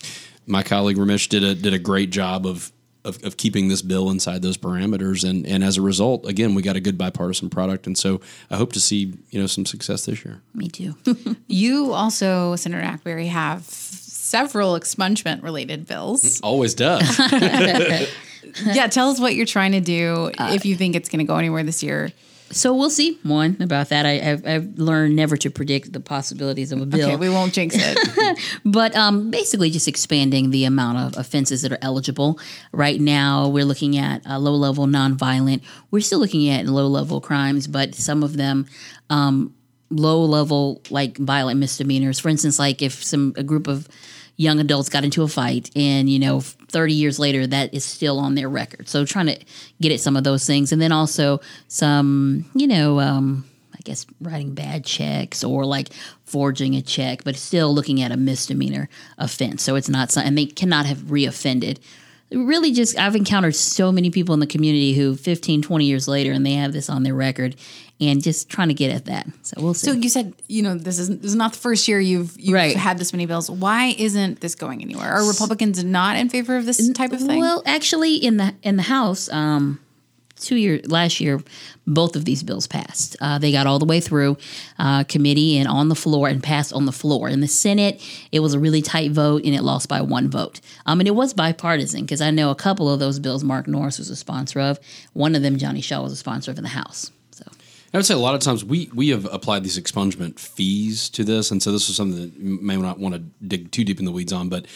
my 0.47 0.63
colleague 0.63 0.97
Raumesh 0.97 1.29
did 1.29 1.45
a 1.45 1.55
did 1.55 1.75
a 1.75 1.79
great 1.79 2.09
job 2.11 2.47
of. 2.47 2.73
Of, 3.07 3.25
of 3.25 3.37
keeping 3.37 3.69
this 3.69 3.83
bill 3.83 4.11
inside 4.11 4.43
those 4.43 4.57
parameters, 4.57 5.29
and, 5.29 5.47
and 5.47 5.63
as 5.63 5.77
a 5.77 5.83
result, 5.83 6.27
again, 6.27 6.55
we 6.57 6.63
got 6.63 6.75
a 6.75 6.81
good 6.81 6.99
bipartisan 6.99 7.51
product, 7.51 7.87
and 7.87 7.97
so 7.97 8.21
I 8.51 8.57
hope 8.57 8.73
to 8.73 8.81
see 8.81 9.15
you 9.31 9.41
know 9.41 9.47
some 9.47 9.65
success 9.65 10.07
this 10.07 10.25
year. 10.25 10.41
Me 10.55 10.69
too. 10.69 10.97
You 11.47 11.93
also, 11.93 12.57
Senator 12.57 12.83
Akbari, 12.83 13.29
have 13.29 13.63
several 13.63 14.79
expungement 14.79 15.43
related 15.43 15.87
bills. 15.87 16.23
Mm, 16.25 16.41
always 16.43 16.75
does. 16.75 17.19
yeah, 18.65 18.89
tell 18.89 19.11
us 19.11 19.21
what 19.21 19.35
you're 19.35 19.47
trying 19.47 19.73
to 19.73 19.81
do 19.81 20.31
if 20.39 20.67
you 20.67 20.75
uh, 20.75 20.79
think 20.79 20.97
it's 20.97 21.09
going 21.09 21.21
to 21.21 21.25
go 21.25 21.37
anywhere 21.37 21.63
this 21.63 21.83
year. 21.83 22.11
So 22.51 22.75
we'll 22.75 22.91
see. 22.91 23.19
One 23.23 23.57
about 23.61 23.89
that. 23.89 24.07
I, 24.07 24.21
I've, 24.31 24.47
I've 24.47 24.79
learned 24.79 25.17
never 25.17 25.37
to 25.39 25.51
predict 25.51 25.93
the 25.93 26.01
possibilities 26.01 26.73
of 26.73 26.81
a 26.81 26.87
bill. 26.87 27.09
Okay, 27.09 27.17
we 27.17 27.29
won't 27.29 27.53
jinx 27.53 27.75
it. 27.79 27.99
But 28.65 28.95
um, 28.95 29.31
basically, 29.31 29.71
just 29.71 29.89
expanding 29.89 30.51
the 30.51 30.65
amount 30.65 30.99
of 30.99 31.21
offenses 31.21 31.63
that 31.63 31.73
are 31.73 31.79
eligible. 31.83 32.39
Right 32.73 33.01
now, 33.01 33.49
we're 33.49 33.65
looking 33.65 33.97
at 33.97 34.27
uh, 34.27 34.39
low 34.39 34.55
level 34.55 34.87
nonviolent. 34.87 35.63
We're 35.91 36.03
still 36.03 36.19
looking 36.19 36.49
at 36.51 36.67
low 36.67 36.87
level 36.87 37.21
crimes, 37.21 37.67
but 37.67 37.95
some 37.95 38.23
of 38.23 38.37
them 38.37 38.67
um, 39.11 39.55
low 39.91 40.25
level 40.25 40.83
like 40.91 41.17
violent 41.19 41.61
misdemeanors. 41.61 42.19
For 42.19 42.29
instance, 42.29 42.59
like 42.59 42.83
if 42.83 43.03
some 43.03 43.35
a 43.37 43.43
group 43.43 43.67
of 43.67 43.89
young 44.37 44.61
adults 44.61 44.89
got 44.89 45.05
into 45.05 45.23
a 45.23 45.29
fight 45.29 45.71
and 45.75 46.11
you 46.11 46.19
know 46.19 46.41
30 46.41 46.93
years 46.93 47.19
later 47.19 47.47
that 47.47 47.73
is 47.73 47.85
still 47.85 48.19
on 48.19 48.35
their 48.35 48.49
record 48.49 48.89
so 48.89 49.05
trying 49.05 49.27
to 49.27 49.39
get 49.81 49.93
at 49.93 50.01
some 50.01 50.17
of 50.17 50.25
those 50.25 50.47
things 50.47 50.73
and 50.73 50.81
then 50.81 50.93
also 50.93 51.41
some 51.69 52.45
you 52.55 52.67
know 52.67 53.01
um, 53.01 53.45
I 53.75 53.79
guess 53.85 54.07
writing 54.21 54.55
bad 54.55 54.85
checks 54.85 55.45
or 55.45 55.65
like 55.65 55.91
forging 56.25 56.75
a 56.75 56.83
check, 56.83 57.23
but 57.25 57.37
still 57.37 57.73
looking 57.73 58.03
at 58.03 58.11
a 58.11 58.17
misdemeanor 58.17 58.89
offense. 59.17 59.63
So 59.63 59.77
it's 59.77 59.89
not 59.89 60.11
something, 60.11 60.35
they 60.35 60.47
cannot 60.47 60.87
have 60.87 60.99
reoffended. 60.99 61.79
Really, 62.31 62.73
just 62.73 62.99
I've 62.99 63.15
encountered 63.15 63.55
so 63.55 63.93
many 63.93 64.11
people 64.11 64.35
in 64.35 64.41
the 64.41 64.47
community 64.49 64.95
who 64.95 65.15
15, 65.15 65.63
20 65.63 65.85
years 65.85 66.09
later, 66.09 66.33
and 66.33 66.45
they 66.45 66.55
have 66.55 66.73
this 66.73 66.91
on 66.91 67.05
their 67.05 67.15
record, 67.15 67.55
and 68.01 68.21
just 68.23 68.49
trying 68.49 68.69
to 68.69 68.75
get 68.75 68.91
at 68.91 69.05
that. 69.05 69.27
So 69.43 69.61
we'll 69.63 69.75
see. 69.75 69.87
so 69.87 69.93
you 69.93 70.09
said, 70.09 70.35
you 70.49 70.63
know, 70.63 70.75
this 70.75 70.99
is 70.99 71.09
this 71.09 71.27
is 71.31 71.37
not 71.37 71.53
the 71.53 71.59
first 71.59 71.87
year 71.87 72.01
you've 72.01 72.39
you've 72.39 72.55
Right. 72.55 72.75
had 72.77 72.99
this 72.99 73.13
many 73.13 73.27
bills. 73.27 73.49
Why 73.49 73.95
isn't 73.97 74.41
this 74.41 74.57
going 74.57 74.83
anywhere? 74.83 75.09
Are 75.13 75.27
Republicans 75.27 75.83
not 75.85 76.17
in 76.17 76.29
favor 76.29 76.57
of 76.57 76.67
this 76.67 76.91
type 76.93 77.13
of 77.13 77.21
thing? 77.21 77.39
Well, 77.41 77.63
actually, 77.65 78.17
in 78.17 78.39
the 78.39 78.55
in 78.63 78.77
the 78.77 78.83
House, 78.83 79.31
um, 79.31 79.79
two 80.39 80.57
year 80.57 80.81
last 80.87 81.21
year, 81.21 81.43
both 81.87 82.17
of 82.17 82.25
these 82.25 82.43
bills 82.43 82.67
passed. 82.67 83.17
Uh, 83.21 83.39
they 83.39 83.53
got 83.53 83.67
all 83.67 83.79
the 83.79 83.85
way 83.85 84.01
through 84.01 84.37
uh, 84.79 85.05
committee 85.05 85.59
and 85.59 85.69
on 85.69 85.89
the 85.89 85.95
floor 85.95 86.29
and 86.29 86.43
passed 86.43 86.73
on 86.73 86.87
the 86.87 86.93
floor. 86.93 87.29
In 87.29 87.41
the 87.41 87.49
Senate, 87.49 88.03
it 88.33 88.41
was 88.41 88.55
a 88.55 88.59
really 88.59 88.83
tight 88.83 89.13
vote 89.13 89.45
and 89.45 89.55
it 89.55 89.63
lost 89.63 89.89
by 89.89 90.01
one 90.01 90.29
vote. 90.29 90.61
Um, 90.85 91.01
and 91.01 91.09
it 91.09 91.15
was 91.15 91.35
bipartisan 91.35 92.03
because 92.03 92.21
I 92.21 92.31
know 92.31 92.51
a 92.51 92.55
couple 92.55 92.91
of 92.91 93.01
those 93.01 93.19
bills 93.19 93.45
Mark 93.45 93.67
Norris 93.67 93.99
was 93.99 94.11
a 94.11 94.17
sponsor 94.17 94.61
of. 94.61 94.79
One 95.13 95.35
of 95.35 95.43
them, 95.43 95.57
Johnny 95.57 95.81
Shaw, 95.81 96.03
was 96.03 96.13
a 96.13 96.17
sponsor 96.17 96.51
of 96.51 96.59
in 96.59 96.65
the 96.65 96.71
House. 96.71 97.11
So. 97.31 97.45
I 97.95 97.97
would 97.97 98.07
say 98.07 98.15
a 98.15 98.19
lot 98.19 98.35
of 98.35 98.41
times 98.41 98.65
we 98.65 98.91
we 98.95 99.09
have 99.11 99.27
applied 99.33 99.65
these 99.65 99.79
expungement 99.79 100.39
fees 100.39 101.09
to 101.11 101.25
this, 101.25 101.51
and 101.51 101.63
so 101.63 101.73
this 101.73 101.89
is 101.89 101.97
something 101.97 102.21
that 102.21 102.35
you 102.39 102.59
may 102.61 102.77
not 102.77 102.99
want 102.99 103.15
to 103.15 103.21
dig 103.47 103.71
too 103.71 103.85
deep 103.85 103.99
in 103.99 104.05
the 104.05 104.13
weeds 104.13 104.33
on. 104.33 104.49
But 104.49 104.67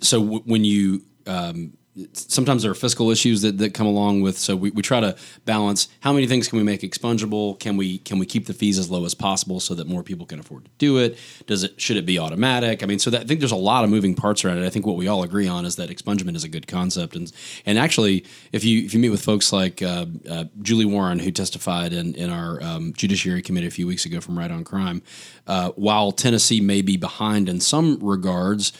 so 0.00 0.20
w- 0.20 0.42
when 0.44 0.64
you 0.64 1.02
um, 1.26 1.77
sometimes 2.12 2.62
there 2.62 2.70
are 2.70 2.74
fiscal 2.74 3.10
issues 3.10 3.42
that, 3.42 3.58
that 3.58 3.74
come 3.74 3.86
along 3.86 4.22
with 4.22 4.38
so 4.38 4.56
we, 4.56 4.70
we 4.70 4.82
try 4.82 5.00
to 5.00 5.16
balance 5.44 5.88
how 6.00 6.12
many 6.12 6.26
things 6.26 6.48
can 6.48 6.58
we 6.58 6.64
make 6.64 6.82
expungible? 6.82 7.58
Can 7.58 7.76
we 7.76 7.98
can 7.98 8.18
we 8.18 8.26
keep 8.26 8.46
the 8.46 8.54
fees 8.54 8.78
as 8.78 8.90
low 8.90 9.04
as 9.04 9.14
possible 9.14 9.60
so 9.60 9.74
that 9.74 9.86
more 9.86 10.02
people 10.02 10.26
can 10.26 10.38
afford 10.38 10.64
to 10.64 10.70
do 10.78 10.98
it? 10.98 11.18
Does 11.46 11.64
it 11.64 11.80
should 11.80 11.96
it 11.96 12.06
be 12.06 12.18
automatic? 12.18 12.82
I 12.82 12.86
mean 12.86 12.98
so 12.98 13.10
that, 13.10 13.22
i 13.22 13.24
think 13.24 13.40
there's 13.40 13.52
a 13.52 13.56
lot 13.56 13.84
of 13.84 13.90
moving 13.90 14.14
parts 14.14 14.44
around 14.44 14.58
it. 14.58 14.66
I 14.66 14.70
think 14.70 14.86
what 14.86 14.96
we 14.96 15.08
all 15.08 15.22
agree 15.22 15.48
on 15.48 15.64
is 15.64 15.76
that 15.76 15.90
expungement 15.90 16.36
is 16.36 16.44
a 16.44 16.48
good 16.48 16.66
concept. 16.66 17.16
And 17.16 17.32
and 17.66 17.78
actually 17.78 18.24
if 18.52 18.64
you 18.64 18.84
if 18.84 18.94
you 18.94 19.00
meet 19.00 19.10
with 19.10 19.22
folks 19.22 19.52
like 19.52 19.82
uh, 19.82 20.06
uh, 20.28 20.44
julie 20.62 20.84
warren 20.84 21.18
who 21.18 21.30
testified 21.30 21.92
in, 21.92 22.14
in 22.14 22.30
our 22.30 22.62
um, 22.62 22.92
judiciary 22.94 23.42
committee 23.42 23.66
a 23.66 23.70
few 23.70 23.86
weeks 23.86 24.04
ago 24.04 24.20
from 24.20 24.38
right 24.38 24.50
on 24.50 24.64
crime 24.64 25.02
uh, 25.46 25.70
while 25.70 26.12
tennessee 26.12 26.60
may 26.60 26.82
be 26.82 26.96
behind 26.96 27.48
in 27.48 27.60
some 27.60 27.98
regards 28.00 28.72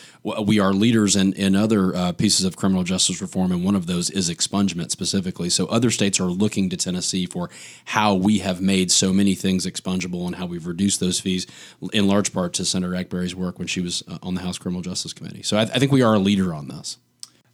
we 0.42 0.59
are 0.59 0.72
leaders 0.72 1.16
in, 1.16 1.33
in 1.35 1.57
other 1.57 1.94
uh, 1.94 2.12
pieces 2.12 2.44
of 2.44 2.57
criminal 2.57 2.83
justice 2.83 3.07
reform, 3.20 3.52
and 3.52 3.64
one 3.64 3.74
of 3.74 3.86
those 3.86 4.10
is 4.10 4.30
expungement 4.30 4.90
specifically. 4.90 5.50
So 5.50 5.66
other 5.66 5.90
states 5.90 6.20
are 6.20 6.24
looking 6.24 6.70
to 6.70 6.76
Tennessee 6.76 7.26
for 7.26 7.50
how 7.86 8.14
we 8.14 8.38
have 8.38 8.60
made 8.60 8.90
so 8.90 9.12
many 9.12 9.34
things 9.34 9.66
expungible 9.66 10.26
and 10.26 10.36
how 10.36 10.46
we've 10.46 10.66
reduced 10.66 11.00
those 11.00 11.18
fees, 11.20 11.46
in 11.92 12.06
large 12.06 12.32
part 12.32 12.52
to 12.54 12.64
Senator 12.64 12.94
Akbari's 12.94 13.34
work 13.34 13.58
when 13.58 13.68
she 13.68 13.80
was 13.80 14.02
uh, 14.06 14.18
on 14.22 14.34
the 14.34 14.42
House 14.42 14.58
Criminal 14.58 14.82
Justice 14.82 15.12
Committee. 15.12 15.42
So 15.42 15.56
I, 15.56 15.62
I 15.62 15.78
think 15.78 15.92
we 15.92 16.02
are 16.02 16.14
a 16.14 16.18
leader 16.18 16.54
on 16.54 16.68
this. 16.68 16.98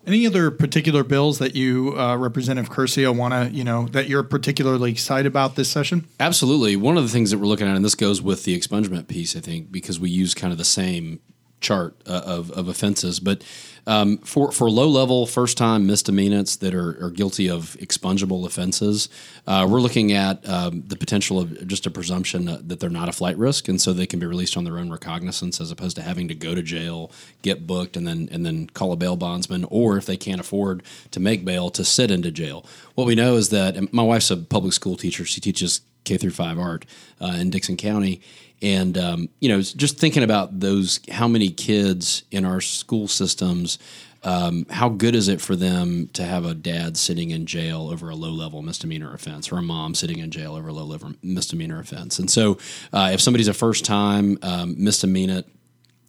Any 0.07 0.27
other 0.27 0.51
particular 0.51 1.03
bills 1.03 1.39
that 1.39 1.55
you, 1.55 1.99
uh, 1.99 2.15
Representative 2.17 2.71
Curcio, 2.71 3.17
want 3.17 3.33
to, 3.33 3.57
you 3.57 3.65
know, 3.65 3.89
that 3.89 4.07
you're 4.07 4.23
particularly 4.23 4.91
excited 4.91 5.27
about 5.27 5.57
this 5.57 5.71
session? 5.71 6.07
Absolutely. 6.21 6.77
One 6.77 6.99
of 6.99 7.05
the 7.05 7.09
things 7.09 7.31
that 7.31 7.39
we're 7.39 7.47
looking 7.47 7.67
at, 7.67 7.75
and 7.75 7.83
this 7.83 7.95
goes 7.95 8.21
with 8.21 8.45
the 8.45 8.59
expungement 8.59 9.09
piece, 9.09 9.35
I 9.35 9.41
think, 9.41 9.73
because 9.73 9.99
we 9.99 10.11
use 10.11 10.35
kind 10.35 10.53
of 10.53 10.59
the 10.59 10.65
same 10.65 11.21
chart 11.63 11.97
uh, 12.07 12.21
of, 12.27 12.51
of 12.51 12.69
offenses. 12.69 13.19
But 13.19 13.43
um, 13.87 14.19
for, 14.19 14.53
for 14.53 14.71
low 14.71 14.89
level 14.89 15.27
first 15.27 15.57
time 15.57 15.87
misdemeanants 15.87 16.57
that 16.57 16.75
are, 16.75 17.05
are 17.05 17.11
guilty 17.11 17.49
of 17.49 17.77
expungible 17.81 18.47
offenses, 18.47 19.09
uh, 19.47 19.67
we're 19.69 19.81
looking 19.81 20.13
at 20.13 20.47
um, 20.49 20.83
the 20.87 20.97
potential 20.97 21.39
of 21.39 21.67
just 21.67 21.87
a 21.87 21.91
presumption 21.91 22.47
that, 22.47 22.81
they're 22.81 22.91
not 22.91 23.09
a 23.09 23.13
flight 23.13 23.39
risk, 23.39 23.69
and 23.69 23.81
so 23.81 23.93
they 23.93 24.07
can 24.07 24.19
be 24.19 24.27
released 24.27 24.57
on 24.57 24.65
their 24.65 24.79
own 24.79 24.91
recognizance 24.91 25.61
as 25.61 25.71
opposed 25.71 25.97
to 25.97 26.03
having 26.03 26.27
to 26.29 26.35
go 26.35 26.55
to 26.55 26.63
jail, 26.63 27.11
get 27.43 27.67
booked, 27.67 27.97
and 27.97 28.07
then 28.07 28.29
and 28.33 28.45
then 28.45 28.67
call 28.67 28.91
a 28.91 28.97
bail 28.97 29.17
bondsman, 29.17 29.65
or 29.71 29.97
if 29.97 30.07
they 30.07 30.17
can't 30.17 30.41
afford 30.41 30.83
to 31.13 31.21
make 31.21 31.45
bail, 31.45 31.71
to 31.71 31.85
sit 31.85 32.11
into 32.11 32.33
jail. 32.33 32.67
What 32.97 33.07
we 33.07 33.15
know 33.15 33.37
is 33.37 33.51
that 33.51 33.93
my 33.93 34.03
wife's 34.03 34.31
a 34.31 34.37
public 34.37 34.73
school 34.73 34.97
teacher; 34.97 35.25
she 35.25 35.41
teaches 35.41 35.83
K 36.05 36.17
through 36.17 36.31
five 36.31 36.59
art 36.59 36.85
uh, 37.21 37.37
in 37.39 37.51
Dickson 37.51 37.77
County, 37.77 38.21
and 38.63 38.97
um, 38.97 39.29
you 39.41 39.49
know, 39.49 39.61
just 39.61 39.99
thinking 39.99 40.23
about 40.23 40.61
those, 40.61 41.01
how 41.11 41.29
many 41.29 41.51
kids 41.51 42.25
in 42.31 42.45
our 42.45 42.61
school 42.61 43.09
systems. 43.09 43.79
Um, 44.27 44.65
how 44.71 44.89
good 44.89 45.15
is 45.15 45.29
it 45.29 45.43
for 45.43 45.55
them 45.55 46.09
to 46.15 46.25
have 46.25 46.47
a 46.47 46.55
dad 46.55 46.97
sitting 46.97 47.31
in 47.31 47.45
jail 47.45 47.91
over 47.93 48.09
a 48.09 48.15
low 48.15 48.31
level 48.31 48.63
misdemeanor 48.63 49.13
offense 49.13 49.53
or 49.53 49.59
a 49.59 49.63
mom 49.63 49.95
sitting 49.95 50.19
in 50.19 50.31
jail 50.31 50.55
over 50.55 50.69
a 50.69 50.73
low 50.73 50.87
level 50.87 51.13
misdemeanor 51.23 51.79
offense? 51.79 52.19
And 52.19 52.31
so, 52.31 52.57
uh, 52.95 53.11
if 53.13 53.21
somebody's 53.21 53.49
a 53.49 53.53
first 53.53 53.85
time 53.85 54.39
um, 54.41 54.83
misdemeanor 54.83 55.43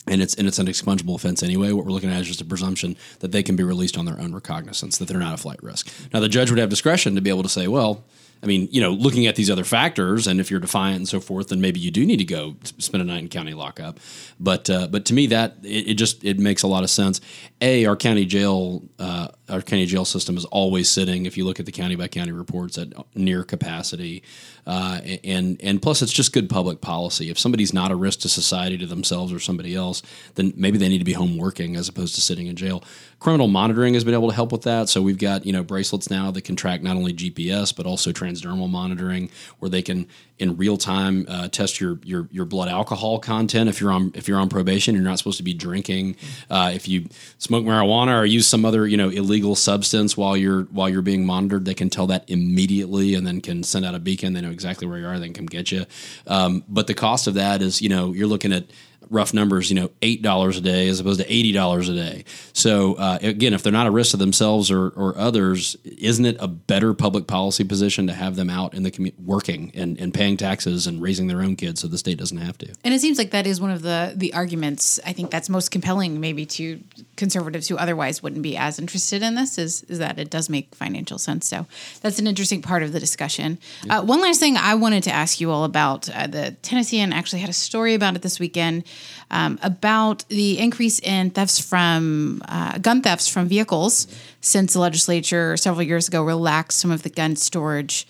and 0.08 0.22
it's 0.22 0.36
and 0.36 0.48
it's 0.48 0.60
an 0.60 0.68
expungable 0.68 1.16
offense 1.16 1.44
anyway. 1.44 1.72
What 1.72 1.86
we're 1.86 1.92
looking 1.92 2.10
at 2.10 2.22
is 2.22 2.28
just 2.28 2.42
a 2.42 2.46
presumption 2.46 2.96
that 3.20 3.32
they 3.32 3.44
can 3.44 3.56
be 3.56 3.64
released 3.64 3.98
on 3.98 4.06
their 4.06 4.20
own 4.20 4.34
recognizance, 4.34 4.98
that 4.98 5.08
they're 5.08 5.20
not 5.20 5.34
a 5.34 5.38
flight 5.38 5.62
risk. 5.64 5.92
Now, 6.14 6.20
the 6.20 6.30
judge 6.30 6.50
would 6.50 6.60
have 6.60 6.70
discretion 6.70 7.16
to 7.16 7.22
be 7.22 7.30
able 7.30 7.44
to 7.44 7.50
say, 7.50 7.68
well, 7.68 8.04
I 8.46 8.48
mean, 8.48 8.68
you 8.72 8.80
know, 8.80 8.92
looking 8.92 9.26
at 9.26 9.36
these 9.36 9.50
other 9.50 9.64
factors, 9.64 10.28
and 10.28 10.40
if 10.40 10.52
you're 10.52 10.60
defiant 10.60 10.98
and 10.98 11.08
so 11.08 11.20
forth, 11.20 11.50
then 11.50 11.60
maybe 11.60 11.80
you 11.80 11.90
do 11.90 12.06
need 12.06 12.18
to 12.18 12.26
go 12.26 12.56
spend 12.62 13.02
a 13.02 13.06
night 13.06 13.24
in 13.24 13.28
county 13.28 13.56
lockup. 13.56 14.00
But 14.40 14.70
uh, 14.70 14.88
but 14.88 15.06
to 15.06 15.14
me, 15.16 15.28
that 15.28 15.56
it, 15.64 15.90
it, 15.90 15.94
just 15.96 16.24
it 16.24 16.38
makes 16.38 16.62
a 16.62 16.68
lot 16.68 16.84
of 16.84 16.92
sense. 16.92 17.22
A, 17.60 17.86
our 17.86 17.96
county 17.96 18.26
jail 18.26 18.84
uh, 19.00 19.30
our 19.50 19.62
county 19.62 19.86
jail 19.86 20.06
system 20.06 20.38
is 20.38 20.46
always 20.46 20.90
sitting. 20.90 21.26
If 21.26 21.38
you 21.38 21.46
look 21.46 21.60
at 21.60 21.66
the 21.66 21.72
county 21.72 21.96
by 21.96 22.08
county 22.08 22.32
reports, 22.32 22.78
at 22.78 22.94
near 23.16 23.44
capacity, 23.44 24.24
uh, 24.66 25.02
and 25.24 25.60
and 25.62 25.82
plus 25.82 26.02
it's 26.02 26.12
just 26.12 26.34
good 26.34 26.50
public 26.50 26.82
policy. 26.82 27.30
If 27.30 27.38
somebody's 27.38 27.74
not 27.74 27.92
a 27.92 27.96
risk 27.96 28.22
to 28.22 28.30
society, 28.30 28.78
to 28.80 28.88
themselves 28.88 29.32
or 29.32 29.40
somebody 29.40 29.76
else, 29.76 30.02
then 30.36 30.54
maybe 30.56 30.78
they 30.78 30.90
need 30.90 30.98
to 31.00 31.06
be 31.06 31.14
home 31.14 31.38
working 31.38 31.76
as 31.76 31.88
opposed 31.88 32.16
to 32.16 32.22
sitting 32.22 32.48
in 32.48 32.56
jail. 32.56 32.84
Criminal 33.20 33.48
monitoring 33.48 33.94
has 33.94 34.04
been 34.04 34.14
able 34.14 34.30
to 34.30 34.36
help 34.36 34.52
with 34.52 34.64
that. 34.64 34.90
So 34.90 35.02
we've 35.02 35.18
got 35.18 35.46
you 35.46 35.54
know 35.54 35.64
bracelets 35.64 36.10
now 36.10 36.32
that 36.32 36.42
can 36.42 36.56
track 36.56 36.82
not 36.82 36.96
only 36.98 37.14
GPS 37.14 37.76
but 37.76 37.86
also 37.86 38.12
transdermal 38.12 38.70
monitoring, 38.70 39.30
where 39.60 39.70
they 39.70 39.82
can 39.82 40.08
in 40.38 40.58
real 40.58 40.78
time 40.78 41.26
uh, 41.30 41.48
test 41.48 41.80
your, 41.80 42.00
your 42.04 42.28
your 42.32 42.46
blood 42.46 42.68
alcohol 42.68 43.20
content 43.20 43.70
if 43.70 43.80
you're 43.80 43.92
on 43.92 44.12
if 44.16 44.28
you're 44.28 44.38
on 44.38 44.50
probation 44.50 44.94
you're 44.94 45.04
not 45.04 45.18
supposed 45.18 45.38
to 45.38 45.44
be 45.44 45.54
drinking. 45.54 46.16
Uh, 46.50 46.72
if 46.74 46.88
you 46.88 47.08
smoke 47.38 47.64
marijuana 47.64 48.20
or 48.20 48.26
use 48.26 48.48
some 48.48 48.66
other 48.66 48.86
you 48.86 48.98
know 48.98 49.10
illegal 49.10 49.56
substance 49.56 50.18
while 50.18 50.36
you're 50.36 50.64
while 50.64 50.90
you're 50.90 51.02
being 51.02 51.26
monitored 51.26 51.66
they 51.66 51.74
can 51.74 51.90
tell 51.90 52.08
that 52.08 52.30
immediately 52.30 53.16
and 53.16 53.26
then 53.26 53.40
can 53.40 53.64
send 53.64 53.86
out 53.86 53.96
a 53.96 54.00
beacon. 54.00 54.34
They 54.34 54.42
know 54.42 54.52
exactly 54.52 54.88
where 54.88 55.00
you 55.00 55.08
are 55.08 55.20
they 55.20 55.28
can 55.28 55.34
come 55.34 55.46
get 55.46 55.72
you. 55.72 55.86
Um, 56.28 56.64
but 56.68 56.88
the 56.88 56.94
cost 56.94 57.28
of 57.28 57.36
that 57.36 57.62
is 57.62 57.82
you 57.82 57.90
know 57.90 58.14
you're 58.14 58.28
looking 58.28 58.52
at 58.52 58.66
rough 59.10 59.34
numbers, 59.34 59.70
you 59.70 59.76
know, 59.76 59.92
eight 60.02 60.22
dollars 60.22 60.58
a 60.58 60.62
day 60.62 60.88
as 60.88 61.00
opposed 61.00 61.20
to 61.20 61.32
eighty 61.32 61.52
dollars 61.52 61.90
a 61.90 61.94
day. 61.94 62.26
So 62.54 62.96
uh, 62.96 63.20
again, 63.22 63.54
if 63.54 63.64
they're 63.64 63.72
not 63.72 63.88
a 63.88 63.92
risk 63.92 64.12
to 64.12 64.18
themselves 64.18 64.72
or, 64.72 64.90
or 64.90 65.18
others, 65.18 65.76
isn't 65.84 66.26
it 66.26 66.38
a 66.40 66.48
better 66.48 66.94
public 66.94 67.28
policy 67.28 67.64
position 67.64 68.08
to 68.08 68.14
have 68.14 68.36
them 68.36 68.50
out 68.50 68.74
in 68.74 68.84
the 68.84 68.92
community 68.92 69.22
working 69.24 69.72
and, 69.76 70.00
and 70.00 70.14
paying 70.14 70.38
taxes 70.38 70.88
and 70.88 71.02
raising 71.02 71.28
their 71.28 71.42
own 71.42 71.56
kids 71.56 71.82
so 71.82 71.88
the 71.88 71.98
state 71.98 72.18
doesn't 72.18 72.38
have 72.38 72.58
to? 72.58 72.74
And 72.84 72.94
it 72.94 73.02
seems 73.02 73.18
like 73.18 73.32
that 73.32 73.48
is 73.48 73.60
one 73.62 73.72
of 73.72 73.82
the 73.82 74.14
the 74.16 74.34
arguments 74.34 75.00
I 75.06 75.14
think 75.14 75.32
that's 75.32 75.50
most 75.50 75.72
compelling, 75.72 76.20
maybe 76.20 76.46
to 76.48 76.80
conservatives 77.16 77.68
who 77.68 77.78
otherwise 77.78 78.22
wouldn't 78.24 78.42
be 78.42 78.58
as 78.58 78.80
interested 78.80 79.22
in 79.22 79.36
this, 79.36 79.58
is 79.58 79.84
is 79.84 80.00
that 80.00 80.20
it 80.20 80.30
does 80.30 80.50
make 80.50 80.74
financial 80.76 81.18
sense. 81.18 81.48
So 81.48 81.66
that's 82.02 82.20
an 82.20 82.28
interesting 82.28 82.62
part 82.62 82.84
of 82.84 82.92
the 82.92 83.00
discussion. 83.00 83.60
Yeah. 83.86 84.00
Uh, 84.00 84.04
one 84.04 84.22
last 84.22 84.40
thing 84.40 84.58
I 84.58 84.76
wanted 84.76 85.04
to 85.04 85.12
ask 85.12 85.40
you 85.40 85.52
all 85.52 85.64
about 85.64 86.10
uh, 86.10 86.28
the 86.28 86.56
Tennessean 86.62 87.14
actually 87.14 87.42
had 87.42 87.50
a 87.50 87.54
story 87.54 87.94
about 87.94 88.16
it 88.16 88.22
this 88.22 88.40
weekend 88.40 88.84
um, 89.32 89.60
about 89.62 90.28
the 90.30 90.60
increase 90.60 91.00
in 91.00 91.30
thefts 91.32 91.60
from 91.60 92.42
uh, 92.48 92.78
gun 92.78 93.02
thefts 93.02 93.28
from 93.28 93.48
vehicles 93.48 94.08
since 94.42 94.74
the 94.74 94.80
legislature 94.80 95.58
several 95.58 95.84
years 95.84 96.08
ago 96.08 96.24
relaxed 96.24 96.80
some 96.80 96.92
of 96.92 97.04
the 97.04 97.10
gun 97.10 97.36
storage 97.36 98.08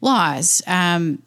laws. 0.00 0.62
Um, 0.66 1.22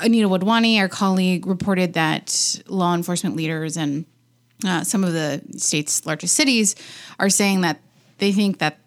Anita 0.00 0.28
Wadhwani, 0.28 0.78
our 0.78 0.88
colleague, 0.88 1.46
reported 1.46 1.94
that 1.94 2.60
law 2.66 2.94
enforcement 2.94 3.36
leaders 3.36 3.76
and 3.76 4.04
uh, 4.64 4.84
some 4.84 5.04
of 5.04 5.12
the 5.12 5.42
state's 5.56 6.04
largest 6.04 6.34
cities 6.34 6.74
are 7.18 7.30
saying 7.30 7.62
that 7.62 7.80
they 8.18 8.32
think 8.32 8.58
that 8.58 8.78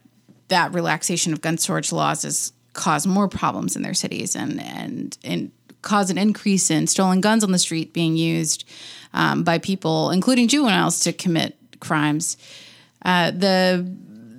that 0.50 0.74
relaxation 0.74 1.34
of 1.34 1.42
gun 1.42 1.58
storage 1.58 1.92
laws 1.92 2.24
has 2.24 2.54
caused 2.74 3.08
more 3.08 3.28
problems 3.28 3.76
in 3.76 3.82
their 3.82 3.94
cities 3.94 4.36
and 4.36 4.62
and 4.62 5.18
and 5.24 5.52
an 5.92 6.18
increase 6.18 6.72
in 6.72 6.88
stolen 6.88 7.22
guns 7.22 7.44
on 7.44 7.52
the 7.52 7.60
street 7.60 7.94
being 7.94 8.16
used 8.16 8.68
um, 9.14 9.44
by 9.44 9.60
people, 9.60 10.12
including 10.12 10.48
juveniles, 10.48 11.00
to 11.02 11.14
commit 11.14 11.58
crimes. 11.80 12.38
Uh, 13.04 13.32
the 13.32 13.86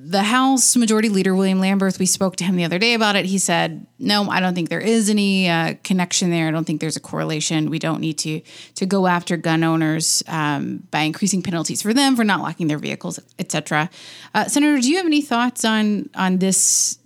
the 0.07 0.23
House 0.23 0.77
Majority 0.77 1.09
Leader 1.09 1.35
William 1.35 1.61
Lamberth, 1.61 1.99
we 1.99 2.05
spoke 2.05 2.37
to 2.37 2.45
him 2.45 2.57
the 2.57 2.65
other 2.65 2.79
day 2.79 2.93
about 2.93 3.17
it. 3.17 3.25
He 3.25 3.39
said, 3.39 3.87
"No, 3.99 4.29
I 4.29 4.41
don't 4.41 4.55
think 4.55 4.69
there 4.69 4.81
is 4.81 5.09
any 5.09 5.49
uh, 5.49 5.75
connection 5.83 6.31
there. 6.31 6.47
I 6.47 6.51
don't 6.51 6.65
think 6.65 6.81
there's 6.81 6.97
a 6.97 7.01
correlation. 7.01 7.71
We 7.71 7.79
don't 7.79 8.01
need 8.01 8.19
to 8.19 8.41
to 8.75 8.87
go 8.87 9.07
after 9.07 9.37
gun 9.37 9.65
owners 9.65 10.23
um, 10.29 10.87
by 10.91 11.01
increasing 11.01 11.43
penalties 11.43 11.81
for 11.81 11.95
them 11.95 12.17
for 12.17 12.25
not 12.25 12.41
locking 12.41 12.69
their 12.69 12.79
vehicles, 12.79 13.19
etc." 13.39 13.89
Uh, 14.35 14.47
Senator, 14.47 14.81
do 14.81 14.91
you 14.91 14.99
have 14.99 15.07
any 15.07 15.23
thoughts 15.23 15.65
on 15.65 16.11
on 16.15 16.39
this 16.39 16.99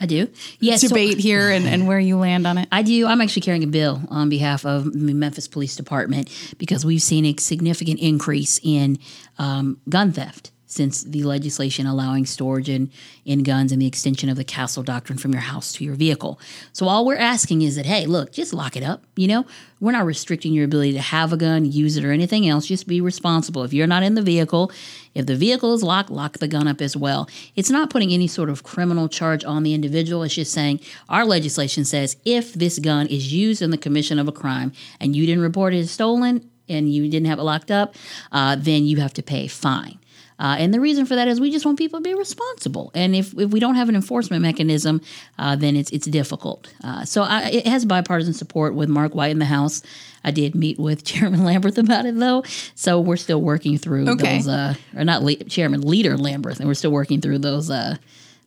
I 0.00 0.06
do. 0.06 0.28
Yes. 0.60 0.80
Debate 0.80 1.14
so, 1.14 1.22
here 1.22 1.50
and, 1.50 1.66
and 1.66 1.86
where 1.88 1.98
you 1.98 2.16
land 2.16 2.46
on 2.46 2.58
it. 2.58 2.68
I 2.70 2.82
do. 2.82 3.06
I'm 3.06 3.20
actually 3.20 3.42
carrying 3.42 3.64
a 3.64 3.68
bill 3.68 4.02
on 4.10 4.28
behalf 4.28 4.64
of 4.64 4.84
the 4.92 5.14
Memphis 5.14 5.48
Police 5.48 5.76
Department 5.76 6.30
because 6.58 6.84
we've 6.84 7.02
seen 7.02 7.24
a 7.24 7.36
significant 7.36 8.00
increase 8.00 8.60
in 8.62 8.98
um, 9.38 9.80
gun 9.88 10.12
theft 10.12 10.52
since 10.68 11.02
the 11.02 11.22
legislation 11.22 11.86
allowing 11.86 12.26
storage 12.26 12.68
in, 12.68 12.90
in 13.24 13.42
guns 13.42 13.72
and 13.72 13.80
the 13.80 13.86
extension 13.86 14.28
of 14.28 14.36
the 14.36 14.44
castle 14.44 14.82
doctrine 14.82 15.18
from 15.18 15.32
your 15.32 15.40
house 15.40 15.72
to 15.72 15.82
your 15.82 15.94
vehicle. 15.94 16.38
So 16.72 16.86
all 16.86 17.06
we're 17.06 17.16
asking 17.16 17.62
is 17.62 17.74
that, 17.76 17.86
hey, 17.86 18.04
look, 18.04 18.32
just 18.32 18.52
lock 18.52 18.76
it 18.76 18.82
up. 18.82 19.02
You 19.16 19.28
know, 19.28 19.46
we're 19.80 19.92
not 19.92 20.04
restricting 20.04 20.52
your 20.52 20.66
ability 20.66 20.92
to 20.92 21.00
have 21.00 21.32
a 21.32 21.38
gun, 21.38 21.64
use 21.64 21.96
it, 21.96 22.04
or 22.04 22.12
anything 22.12 22.46
else. 22.46 22.66
Just 22.66 22.86
be 22.86 23.00
responsible. 23.00 23.64
If 23.64 23.72
you're 23.72 23.86
not 23.86 24.02
in 24.02 24.14
the 24.14 24.22
vehicle, 24.22 24.70
if 25.14 25.24
the 25.24 25.36
vehicle 25.36 25.72
is 25.72 25.82
locked, 25.82 26.10
lock 26.10 26.38
the 26.38 26.48
gun 26.48 26.68
up 26.68 26.82
as 26.82 26.96
well. 26.96 27.28
It's 27.56 27.70
not 27.70 27.88
putting 27.88 28.12
any 28.12 28.26
sort 28.26 28.50
of 28.50 28.62
criminal 28.62 29.08
charge 29.08 29.44
on 29.44 29.62
the 29.62 29.72
individual. 29.72 30.22
It's 30.22 30.34
just 30.34 30.52
saying 30.52 30.80
our 31.08 31.24
legislation 31.24 31.86
says 31.86 32.18
if 32.26 32.52
this 32.52 32.78
gun 32.78 33.06
is 33.06 33.32
used 33.32 33.62
in 33.62 33.70
the 33.70 33.78
commission 33.78 34.18
of 34.18 34.28
a 34.28 34.32
crime 34.32 34.72
and 35.00 35.16
you 35.16 35.24
didn't 35.24 35.42
report 35.42 35.72
it 35.72 35.78
as 35.78 35.90
stolen 35.90 36.50
and 36.68 36.92
you 36.92 37.08
didn't 37.08 37.26
have 37.26 37.38
it 37.38 37.44
locked 37.44 37.70
up, 37.70 37.94
uh, 38.32 38.54
then 38.54 38.84
you 38.84 38.98
have 38.98 39.14
to 39.14 39.22
pay 39.22 39.46
a 39.46 39.48
fine. 39.48 39.98
Uh, 40.38 40.56
and 40.58 40.72
the 40.72 40.80
reason 40.80 41.04
for 41.04 41.16
that 41.16 41.26
is 41.26 41.40
we 41.40 41.50
just 41.50 41.66
want 41.66 41.78
people 41.78 41.98
to 41.98 42.02
be 42.02 42.14
responsible. 42.14 42.90
And 42.94 43.14
if, 43.14 43.36
if 43.38 43.50
we 43.50 43.58
don't 43.58 43.74
have 43.74 43.88
an 43.88 43.96
enforcement 43.96 44.42
mechanism, 44.42 45.00
uh, 45.38 45.56
then 45.56 45.76
it's 45.76 45.90
it's 45.90 46.06
difficult. 46.06 46.72
Uh, 46.82 47.04
so 47.04 47.22
I, 47.22 47.48
it 47.48 47.66
has 47.66 47.84
bipartisan 47.84 48.34
support 48.34 48.74
with 48.74 48.88
Mark 48.88 49.14
White 49.14 49.32
in 49.32 49.38
the 49.38 49.44
House. 49.44 49.82
I 50.22 50.30
did 50.30 50.54
meet 50.54 50.78
with 50.78 51.04
Chairman 51.10 51.40
Lamberth 51.40 51.78
about 51.78 52.06
it 52.06 52.16
though, 52.16 52.44
so 52.74 53.00
we're 53.00 53.16
still 53.16 53.40
working 53.40 53.78
through 53.78 54.08
okay. 54.10 54.36
those. 54.36 54.48
Uh, 54.48 54.74
or 54.96 55.04
not 55.04 55.22
le- 55.22 55.36
Chairman 55.44 55.80
Leader 55.80 56.16
Lamberth, 56.16 56.60
and 56.60 56.68
we're 56.68 56.74
still 56.74 56.92
working 56.92 57.20
through 57.20 57.38
those 57.38 57.70
uh, 57.70 57.96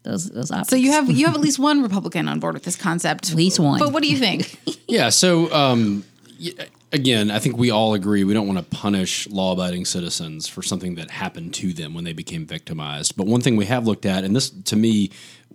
those 0.03 0.29
those 0.29 0.51
options. 0.51 0.69
So 0.69 0.75
you 0.75 0.91
have 0.91 1.09
you 1.09 1.25
have 1.25 1.35
at 1.35 1.41
least 1.47 1.59
one 1.59 1.81
Republican 1.81 2.27
on 2.27 2.39
board 2.39 2.53
with 2.53 2.63
this 2.63 2.75
concept. 2.75 3.29
At 3.29 3.35
least 3.35 3.59
one. 3.59 3.79
But 3.79 3.91
what 3.91 4.03
do 4.03 4.09
you 4.09 4.17
think? 4.17 4.59
yeah. 4.87 5.09
So 5.09 5.51
um, 5.53 6.05
again, 6.91 7.31
I 7.31 7.39
think 7.39 7.57
we 7.57 7.71
all 7.71 7.93
agree 7.93 8.23
we 8.23 8.33
don't 8.33 8.47
want 8.47 8.59
to 8.59 8.75
punish 8.77 9.27
law 9.29 9.53
abiding 9.53 9.85
citizens 9.85 10.47
for 10.47 10.61
something 10.61 10.95
that 10.95 11.11
happened 11.11 11.53
to 11.55 11.73
them 11.73 11.93
when 11.93 12.03
they 12.03 12.13
became 12.13 12.45
victimized. 12.45 13.15
But 13.15 13.27
one 13.27 13.41
thing 13.41 13.55
we 13.55 13.65
have 13.65 13.87
looked 13.87 14.05
at, 14.05 14.23
and 14.23 14.35
this 14.35 14.49
to 14.49 14.75
me 14.75 15.11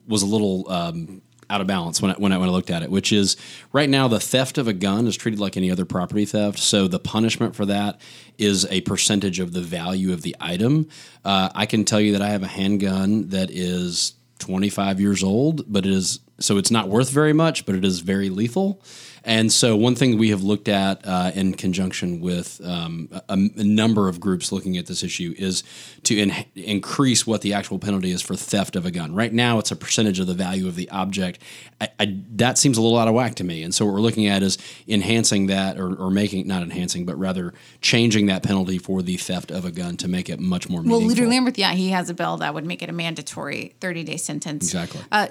was 0.07 0.23
a 0.23 0.27
little 0.27 0.71
um, 0.71 1.23
out 1.49 1.61
of 1.61 1.67
balance 1.67 2.01
when 2.01 2.11
I, 2.11 2.15
when 2.15 2.33
I, 2.33 2.39
when 2.39 2.49
I 2.49 2.53
looked 2.53 2.71
at 2.71 2.83
it, 2.83 2.91
which 2.91 3.13
is 3.13 3.37
right 3.73 3.89
now 3.89 4.09
the 4.09 4.21
theft 4.21 4.59
of 4.59 4.69
a 4.69 4.73
gun 4.73 5.07
is 5.07 5.17
treated 5.17 5.41
like 5.41 5.57
any 5.57 5.71
other 5.71 5.85
property 5.85 6.25
theft. 6.25 6.59
So 6.59 6.89
the 6.89 6.99
punishment 6.99 7.55
for 7.55 7.67
that 7.67 8.01
is 8.39 8.67
a 8.71 8.81
percentage 8.83 9.39
of 9.41 9.53
the 9.53 9.61
value 9.61 10.13
of 10.13 10.23
the 10.23 10.37
item. 10.41 10.89
Uh, 11.25 11.51
I 11.55 11.67
can 11.67 11.85
tell 11.85 12.01
you 12.01 12.13
that 12.13 12.23
I 12.23 12.29
have 12.29 12.43
a 12.43 12.49
handgun 12.49 13.29
that 13.29 13.51
is 13.51 14.15
25 14.39 15.01
years 15.01 15.23
old, 15.23 15.71
but 15.73 15.87
it 15.87 15.93
is 15.93 16.21
so 16.39 16.59
it's 16.59 16.71
not 16.71 16.89
worth 16.89 17.11
very 17.11 17.33
much, 17.33 17.65
but 17.65 17.75
it 17.75 17.85
is 17.85 18.01
very 18.01 18.29
lethal. 18.29 18.83
And 19.27 19.53
so, 19.53 19.75
one 19.75 19.97
thing 19.97 20.19
we 20.19 20.31
have 20.31 20.45
looked 20.45 20.69
at 20.69 21.05
uh, 21.05 21.33
in 21.35 21.55
conjunction 21.55 22.21
with 22.21 22.61
um, 22.65 23.09
a, 23.29 23.33
a, 23.33 23.65
number 23.65 24.09
of 24.09 24.21
groups 24.21 24.53
looking 24.53 24.77
at 24.77 24.87
this 24.87 25.03
issue 25.03 25.35
is 25.37 25.65
to 26.05 26.17
in- 26.17 26.33
increase 26.55 27.27
what 27.27 27.43
the 27.43 27.53
actual 27.53 27.81
penalty 27.81 28.13
is 28.13 28.23
for 28.23 28.37
theft 28.37 28.77
of 28.77 28.87
a 28.87 28.93
gun. 28.93 29.13
Right 29.17 29.33
now, 29.33 29.59
it's 29.59 29.73
a 29.73 29.77
percentage 29.77 30.21
of 30.21 30.29
the 30.29 30.35
value 30.35 30.69
of 30.69 30.77
the 30.77 30.89
object. 30.91 31.43
I, 31.81 31.89
I, 31.99 32.17
that 32.37 32.57
seems 32.57 32.79
a 32.79 32.81
little 32.81 32.97
out 32.97 33.09
of 33.09 33.15
whack 33.15 33.35
to 33.37 33.45
me. 33.45 33.65
And 33.65 33.75
so, 33.75 33.85
what 33.85 33.95
we're 33.95 34.01
looking 34.01 34.29
at 34.29 34.45
is 34.45 34.59
enhancing 34.87 35.49
that 35.49 35.77
or, 35.77 35.97
or, 35.97 36.09
making, 36.13 36.47
not 36.47 36.63
enhancing, 36.63 37.05
but 37.05 37.19
rather 37.19 37.53
changing 37.81 38.27
that 38.27 38.45
penalty 38.45 38.79
for 38.79 39.03
the 39.03 39.17
theft 39.17 39.51
of 39.51 39.65
a 39.65 39.73
gun 39.73 39.97
to 39.97 40.07
make 40.07 40.31
it 40.31 40.39
much 40.39 40.69
more 40.69 40.83
meaningful. 40.83 41.01
Well, 41.01 41.09
Leader 41.09 41.27
Lamberth, 41.27 41.59
yeah, 41.59 41.73
he 41.73 41.89
has 41.89 42.09
a 42.09 42.15
bill 42.15 42.37
that 42.37 42.55
would 42.55 42.65
make 42.65 42.81
it 42.81 42.89
a 42.89 42.93
mandatory 42.93 43.75
30 43.81 44.05
day 44.05 44.19
sentence. 44.19 44.67
Exactly. 44.67 45.01
Uh, 45.11 45.27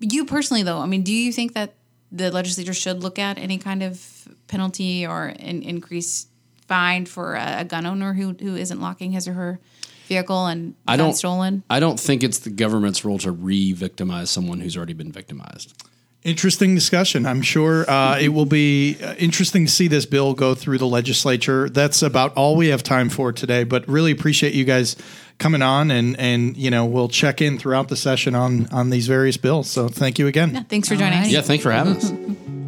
you 0.00 0.24
personally, 0.24 0.62
though, 0.62 0.78
I 0.78 0.86
mean, 0.86 1.02
do 1.02 1.12
you 1.12 1.30
think 1.30 1.52
that 1.52 1.74
the 2.12 2.30
legislature 2.30 2.74
should 2.74 3.02
look 3.02 3.18
at 3.18 3.38
any 3.38 3.58
kind 3.58 3.82
of 3.82 4.28
penalty 4.46 5.06
or 5.06 5.26
an 5.38 5.62
increased 5.62 6.28
fine 6.68 7.06
for 7.06 7.34
a, 7.34 7.60
a, 7.60 7.64
gun 7.64 7.86
owner 7.86 8.12
who 8.12 8.32
who 8.32 8.54
isn't 8.54 8.80
locking 8.80 9.12
his 9.12 9.26
or 9.26 9.32
her 9.32 9.58
vehicle 10.06 10.46
and 10.46 10.74
I 10.86 10.96
don't 10.96 11.14
stolen. 11.14 11.64
I 11.70 11.80
don't 11.80 11.98
think 11.98 12.22
it's 12.22 12.40
the 12.40 12.50
government's 12.50 13.04
role 13.04 13.18
to 13.18 13.32
re-victimize 13.32 14.30
someone 14.30 14.60
who's 14.60 14.76
already 14.76 14.92
been 14.92 15.12
victimized. 15.12 15.74
Interesting 16.24 16.76
discussion. 16.76 17.26
I'm 17.26 17.42
sure 17.42 17.88
uh, 17.90 18.16
it 18.20 18.28
will 18.28 18.46
be 18.46 18.96
uh, 19.02 19.14
interesting 19.14 19.66
to 19.66 19.72
see 19.72 19.88
this 19.88 20.06
bill 20.06 20.34
go 20.34 20.54
through 20.54 20.78
the 20.78 20.86
legislature. 20.86 21.68
That's 21.68 22.00
about 22.00 22.36
all 22.36 22.54
we 22.54 22.68
have 22.68 22.84
time 22.84 23.08
for 23.08 23.32
today, 23.32 23.64
but 23.64 23.88
really 23.88 24.12
appreciate 24.12 24.54
you 24.54 24.64
guys 24.64 24.94
coming 25.38 25.62
on 25.62 25.90
and 25.90 26.16
and 26.20 26.56
you 26.56 26.70
know 26.70 26.84
we'll 26.84 27.08
check 27.08 27.42
in 27.42 27.58
throughout 27.58 27.88
the 27.88 27.96
session 27.96 28.36
on 28.36 28.68
on 28.68 28.90
these 28.90 29.08
various 29.08 29.36
bills. 29.36 29.68
So 29.68 29.88
thank 29.88 30.20
you 30.20 30.28
again. 30.28 30.64
Thanks 30.68 30.88
for 30.88 30.94
joining 30.94 31.18
us. 31.18 31.28
Yeah, 31.28 31.40
thanks 31.40 31.64
for 31.64 31.72
having 31.72 31.96
us. 31.96 32.12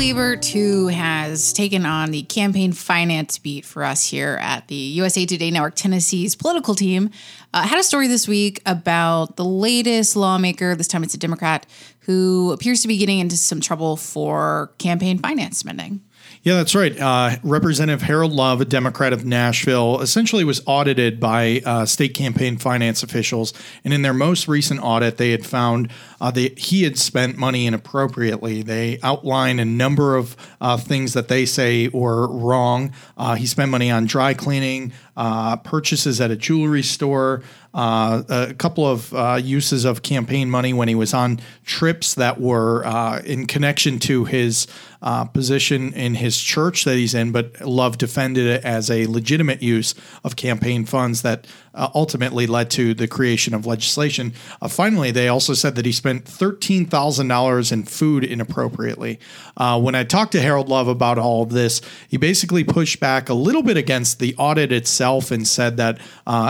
Ebert, 0.00 0.46
who 0.46 0.86
has 0.86 1.52
taken 1.52 1.84
on 1.84 2.10
the 2.10 2.22
campaign 2.22 2.72
finance 2.72 3.38
beat 3.38 3.66
for 3.66 3.84
us 3.84 4.04
here 4.04 4.38
at 4.40 4.66
the 4.68 4.74
USA 4.74 5.26
Today 5.26 5.50
Network 5.50 5.74
Tennessee's 5.74 6.34
political 6.34 6.74
team, 6.74 7.10
uh, 7.52 7.62
had 7.62 7.78
a 7.78 7.82
story 7.82 8.06
this 8.06 8.26
week 8.26 8.62
about 8.64 9.36
the 9.36 9.44
latest 9.44 10.16
lawmaker, 10.16 10.74
this 10.74 10.88
time 10.88 11.02
it's 11.02 11.12
a 11.12 11.18
Democrat, 11.18 11.66
who 12.00 12.50
appears 12.52 12.80
to 12.80 12.88
be 12.88 12.96
getting 12.96 13.18
into 13.18 13.36
some 13.36 13.60
trouble 13.60 13.96
for 13.96 14.72
campaign 14.78 15.18
finance 15.18 15.58
spending. 15.58 16.00
Yeah, 16.42 16.54
that's 16.54 16.74
right. 16.74 16.98
Uh, 16.98 17.36
Representative 17.42 18.00
Harold 18.00 18.32
Love, 18.32 18.62
a 18.62 18.64
Democrat 18.64 19.12
of 19.12 19.26
Nashville, 19.26 20.00
essentially 20.00 20.42
was 20.42 20.62
audited 20.64 21.20
by 21.20 21.60
uh, 21.66 21.84
state 21.84 22.14
campaign 22.14 22.56
finance 22.56 23.02
officials. 23.02 23.52
And 23.84 23.92
in 23.92 24.00
their 24.00 24.14
most 24.14 24.48
recent 24.48 24.82
audit, 24.82 25.18
they 25.18 25.32
had 25.32 25.44
found 25.44 25.90
uh, 26.18 26.30
that 26.30 26.58
he 26.58 26.84
had 26.84 26.98
spent 26.98 27.36
money 27.36 27.66
inappropriately. 27.66 28.62
They 28.62 28.98
outline 29.02 29.58
a 29.58 29.66
number 29.66 30.16
of 30.16 30.34
uh, 30.62 30.78
things 30.78 31.12
that 31.12 31.28
they 31.28 31.44
say 31.44 31.88
were 31.88 32.26
wrong. 32.26 32.92
Uh, 33.18 33.34
he 33.34 33.46
spent 33.46 33.70
money 33.70 33.90
on 33.90 34.06
dry 34.06 34.32
cleaning, 34.32 34.92
uh, 35.16 35.56
purchases 35.56 36.20
at 36.22 36.30
a 36.30 36.36
jewelry 36.36 36.82
store, 36.82 37.42
uh, 37.74 38.22
a 38.28 38.54
couple 38.54 38.86
of 38.86 39.14
uh, 39.14 39.38
uses 39.40 39.84
of 39.84 40.02
campaign 40.02 40.50
money 40.50 40.72
when 40.72 40.88
he 40.88 40.94
was 40.94 41.14
on 41.14 41.38
trips 41.64 42.14
that 42.14 42.40
were 42.40 42.84
uh, 42.84 43.20
in 43.20 43.46
connection 43.46 43.98
to 43.98 44.24
his 44.24 44.66
uh, 45.02 45.24
position 45.24 45.92
in 45.94 46.14
his 46.14 46.38
church 46.38 46.84
that 46.84 46.96
he's 46.96 47.14
in, 47.14 47.32
but 47.32 47.60
Love 47.60 47.98
defended 47.98 48.46
it 48.46 48.64
as 48.64 48.90
a 48.90 49.06
legitimate 49.06 49.62
use 49.62 49.94
of 50.24 50.36
campaign 50.36 50.84
funds 50.84 51.22
that 51.22 51.46
uh, 51.72 51.88
ultimately 51.94 52.46
led 52.46 52.70
to 52.70 52.94
the 52.94 53.08
creation 53.08 53.54
of 53.54 53.64
legislation. 53.64 54.32
Uh, 54.60 54.68
finally, 54.68 55.10
they 55.10 55.28
also 55.28 55.54
said 55.54 55.74
that 55.76 55.86
he 55.86 55.92
spent 55.92 56.24
$13,000 56.24 57.72
in 57.72 57.84
food 57.84 58.24
inappropriately. 58.24 59.18
when 59.56 59.94
I 59.94 60.04
talked 60.04 60.32
to 60.32 60.40
Harold 60.40 60.68
Love 60.68 60.88
about 60.88 61.18
all 61.18 61.42
of 61.42 61.50
this, 61.50 61.80
he 62.08 62.16
basically 62.16 62.64
pushed 62.64 63.00
back 63.00 63.28
a 63.28 63.34
little 63.34 63.62
bit 63.62 63.76
against 63.76 64.18
the 64.18 64.34
audit 64.36 64.72
itself 64.72 65.30
and 65.30 65.46
said 65.46 65.76
that 65.76 65.98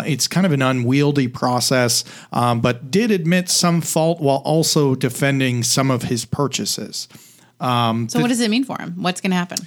it's 0.06 0.26
kind 0.26 0.46
of 0.46 0.52
an 0.52 0.62
unwieldy 0.62 1.28
process, 1.28 2.04
um, 2.32 2.60
but 2.60 2.90
did 2.90 3.10
admit 3.10 3.48
some 3.48 3.80
fault 3.80 4.20
while 4.20 4.42
also 4.44 4.94
defending 4.94 5.62
some 5.62 5.90
of 5.90 6.04
his 6.04 6.24
purchases. 6.24 7.08
So, 7.60 8.20
what 8.20 8.28
does 8.28 8.40
it 8.40 8.50
mean 8.50 8.64
for 8.64 8.80
him? 8.80 8.94
What's 8.96 9.20
going 9.20 9.30
to 9.30 9.36
happen? 9.36 9.58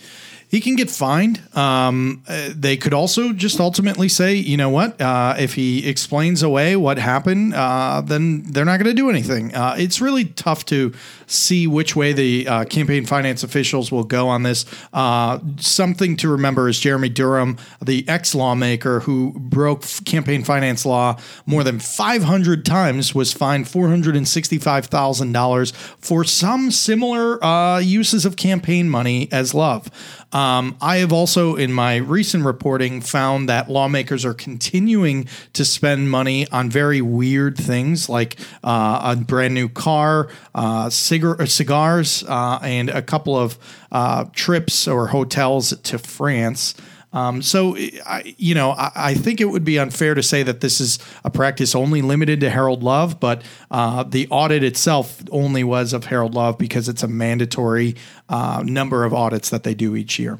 He 0.53 0.61
can 0.61 0.75
get 0.75 0.91
fined. 0.91 1.41
Um, 1.57 2.21
uh, 2.27 2.49
they 2.55 2.77
could 2.77 2.93
also 2.93 3.33
just 3.33 3.59
ultimately 3.59 4.07
say, 4.07 4.35
you 4.35 4.55
know 4.55 4.69
what? 4.69 5.01
Uh, 5.01 5.33
if 5.39 5.55
he 5.55 5.87
explains 5.89 6.43
away 6.43 6.75
what 6.75 6.99
happened, 6.99 7.55
uh, 7.55 8.01
then 8.05 8.43
they're 8.43 8.63
not 8.63 8.77
going 8.77 8.95
to 8.95 9.01
do 9.01 9.09
anything. 9.09 9.55
Uh, 9.55 9.73
it's 9.79 9.99
really 9.99 10.25
tough 10.25 10.63
to 10.65 10.93
see 11.33 11.67
which 11.67 11.95
way 11.95 12.13
the 12.13 12.47
uh, 12.47 12.63
campaign 12.65 13.05
finance 13.05 13.43
officials 13.43 13.91
will 13.91 14.03
go 14.03 14.29
on 14.29 14.41
this. 14.43 14.65
Uh, 14.93 15.39
something 15.57 16.15
to 16.17 16.29
remember 16.29 16.69
is 16.69 16.79
Jeremy 16.79 17.09
Durham, 17.09 17.57
the 17.81 18.07
ex 18.07 18.35
lawmaker 18.35 18.99
who 19.01 19.33
broke 19.35 19.83
campaign 20.05 20.43
finance 20.43 20.85
law 20.85 21.17
more 21.45 21.63
than 21.63 21.79
500 21.79 22.65
times, 22.65 23.15
was 23.15 23.33
fined 23.33 23.65
$465,000 23.65 25.73
for 25.99 26.23
some 26.23 26.71
similar 26.71 27.43
uh, 27.43 27.79
uses 27.79 28.25
of 28.25 28.35
campaign 28.35 28.89
money 28.89 29.27
as 29.31 29.53
love. 29.53 29.91
Um, 30.33 30.75
I 30.81 30.97
have 30.97 31.13
also, 31.13 31.55
in 31.55 31.71
my 31.71 31.97
recent 31.97 32.43
reporting, 32.43 33.01
found 33.01 33.47
that 33.49 33.69
lawmakers 33.69 34.25
are 34.25 34.33
continuing 34.33 35.27
to 35.53 35.63
spend 35.63 36.09
money 36.09 36.47
on 36.49 36.71
very 36.71 37.01
weird 37.01 37.55
things 37.55 38.09
like 38.09 38.37
uh, 38.63 38.99
a 39.03 39.15
brand 39.15 39.53
new 39.53 39.69
car, 39.69 40.29
uh, 40.55 40.89
cigar- 41.23 41.45
cigars, 41.47 42.23
uh, 42.27 42.59
and 42.61 42.89
a 42.89 43.01
couple 43.01 43.37
of 43.37 43.57
uh, 43.91 44.25
trips 44.33 44.87
or 44.87 45.07
hotels 45.07 45.75
to 45.83 45.97
France. 45.97 46.75
Um, 47.13 47.43
so, 47.43 47.77
I, 47.77 48.35
you 48.37 48.55
know, 48.55 48.71
I, 48.71 48.91
I, 48.95 49.13
think 49.13 49.39
it 49.39 49.45
would 49.45 49.63
be 49.63 49.77
unfair 49.77 50.15
to 50.15 50.23
say 50.23 50.41
that 50.41 50.61
this 50.61 50.81
is 50.81 50.97
a 51.23 51.29
practice 51.29 51.75
only 51.75 52.01
limited 52.01 52.39
to 52.39 52.49
Harold 52.49 52.81
Love, 52.81 53.19
but 53.19 53.43
uh, 53.69 54.01
the 54.01 54.27
audit 54.31 54.63
itself 54.63 55.21
only 55.29 55.63
was 55.63 55.93
of 55.93 56.05
Harold 56.05 56.33
Love 56.33 56.57
because 56.57 56.89
it's 56.89 57.03
a 57.03 57.07
mandatory 57.07 57.95
uh, 58.29 58.63
number 58.65 59.05
of 59.05 59.13
audits 59.13 59.51
that 59.51 59.61
they 59.61 59.75
do 59.75 59.95
each 59.95 60.17
year. 60.17 60.39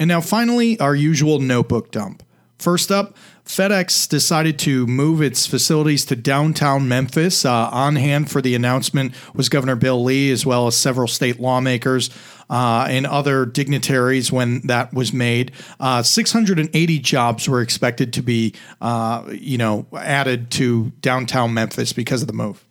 And 0.00 0.08
now, 0.08 0.20
finally, 0.20 0.80
our 0.80 0.96
usual 0.96 1.38
notebook 1.38 1.92
dump. 1.92 2.24
First 2.58 2.90
up, 2.90 3.16
FedEx 3.50 4.08
decided 4.08 4.60
to 4.60 4.86
move 4.86 5.20
its 5.20 5.44
facilities 5.44 6.04
to 6.04 6.14
downtown 6.14 6.86
Memphis. 6.86 7.44
Uh, 7.44 7.68
on 7.72 7.96
hand 7.96 8.30
for 8.30 8.40
the 8.40 8.54
announcement 8.54 9.12
was 9.34 9.48
Governor 9.48 9.74
Bill 9.74 10.04
Lee, 10.04 10.30
as 10.30 10.46
well 10.46 10.68
as 10.68 10.76
several 10.76 11.08
state 11.08 11.40
lawmakers 11.40 12.10
uh, 12.48 12.86
and 12.88 13.08
other 13.08 13.44
dignitaries 13.44 14.30
when 14.30 14.60
that 14.68 14.94
was 14.94 15.12
made. 15.12 15.50
Uh, 15.80 16.00
680 16.00 16.98
jobs 17.00 17.48
were 17.48 17.60
expected 17.60 18.12
to 18.12 18.22
be, 18.22 18.54
uh, 18.80 19.24
you 19.32 19.58
know, 19.58 19.84
added 19.96 20.52
to 20.52 20.90
downtown 21.00 21.52
Memphis 21.52 21.92
because 21.92 22.22
of 22.22 22.28
the 22.28 22.32
move. 22.32 22.64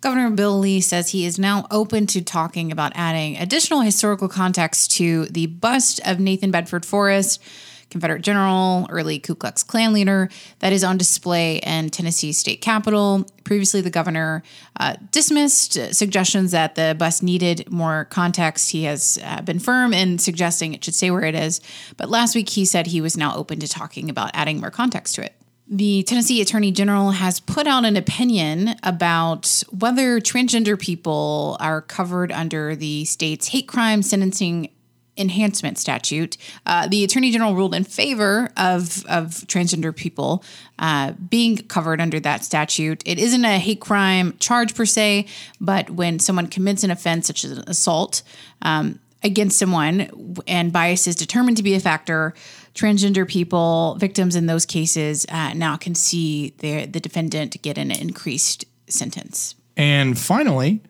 Governor 0.00 0.30
Bill 0.30 0.58
Lee 0.58 0.80
says 0.80 1.10
he 1.10 1.24
is 1.24 1.38
now 1.38 1.68
open 1.70 2.08
to 2.08 2.20
talking 2.20 2.72
about 2.72 2.90
adding 2.96 3.36
additional 3.36 3.80
historical 3.80 4.28
context 4.28 4.90
to 4.96 5.26
the 5.26 5.46
bust 5.46 6.00
of 6.04 6.18
Nathan 6.18 6.50
Bedford 6.50 6.84
Forrest, 6.84 7.40
Confederate 7.90 8.22
general, 8.22 8.86
early 8.90 9.18
Ku 9.18 9.34
Klux 9.34 9.62
Klan 9.62 9.92
leader, 9.92 10.28
that 10.58 10.72
is 10.72 10.82
on 10.82 10.96
display 10.98 11.58
in 11.58 11.90
Tennessee's 11.90 12.36
state 12.36 12.60
capitol. 12.60 13.26
Previously, 13.44 13.80
the 13.80 13.90
governor 13.90 14.42
uh, 14.80 14.96
dismissed 15.12 15.94
suggestions 15.94 16.50
that 16.50 16.74
the 16.74 16.96
bust 16.98 17.22
needed 17.22 17.70
more 17.70 18.06
context. 18.06 18.72
He 18.72 18.84
has 18.84 19.18
uh, 19.22 19.42
been 19.42 19.58
firm 19.58 19.92
in 19.92 20.18
suggesting 20.18 20.74
it 20.74 20.84
should 20.84 20.94
stay 20.94 21.10
where 21.10 21.24
it 21.24 21.34
is. 21.34 21.60
But 21.96 22.10
last 22.10 22.34
week, 22.34 22.48
he 22.48 22.64
said 22.64 22.88
he 22.88 23.00
was 23.00 23.16
now 23.16 23.36
open 23.36 23.60
to 23.60 23.68
talking 23.68 24.10
about 24.10 24.30
adding 24.34 24.60
more 24.60 24.70
context 24.70 25.14
to 25.16 25.24
it. 25.24 25.34
The 25.68 26.04
Tennessee 26.04 26.40
Attorney 26.40 26.70
General 26.70 27.10
has 27.10 27.40
put 27.40 27.66
out 27.66 27.84
an 27.84 27.96
opinion 27.96 28.76
about 28.84 29.64
whether 29.76 30.20
transgender 30.20 30.78
people 30.78 31.56
are 31.58 31.82
covered 31.82 32.30
under 32.30 32.76
the 32.76 33.04
state's 33.04 33.48
hate 33.48 33.66
crime 33.66 34.02
sentencing 34.02 34.70
enhancement 35.16 35.78
statute. 35.78 36.36
Uh, 36.66 36.86
the 36.86 37.04
Attorney 37.04 37.30
General 37.30 37.54
ruled 37.54 37.74
in 37.74 37.84
favor 37.84 38.50
of, 38.56 39.04
of 39.06 39.30
transgender 39.46 39.94
people 39.94 40.44
uh, 40.78 41.12
being 41.12 41.58
covered 41.58 42.00
under 42.00 42.20
that 42.20 42.44
statute. 42.44 43.02
It 43.06 43.18
isn't 43.18 43.44
a 43.44 43.58
hate 43.58 43.80
crime 43.80 44.36
charge 44.38 44.74
per 44.74 44.84
se, 44.84 45.26
but 45.60 45.90
when 45.90 46.18
someone 46.18 46.46
commits 46.46 46.84
an 46.84 46.90
offense 46.90 47.26
such 47.26 47.44
as 47.44 47.52
an 47.52 47.64
assault 47.66 48.22
um, 48.62 49.00
against 49.22 49.58
someone 49.58 50.42
and 50.46 50.72
bias 50.72 51.06
is 51.06 51.16
determined 51.16 51.56
to 51.56 51.62
be 51.62 51.74
a 51.74 51.80
factor, 51.80 52.34
transgender 52.74 53.26
people, 53.26 53.96
victims 53.98 54.36
in 54.36 54.46
those 54.46 54.66
cases, 54.66 55.26
uh, 55.30 55.52
now 55.54 55.76
can 55.76 55.94
see 55.94 56.54
the 56.58 56.86
the 56.86 57.00
defendant 57.00 57.60
get 57.62 57.78
an 57.78 57.90
increased 57.90 58.64
sentence. 58.86 59.54
And 59.76 60.18
finally, 60.18 60.80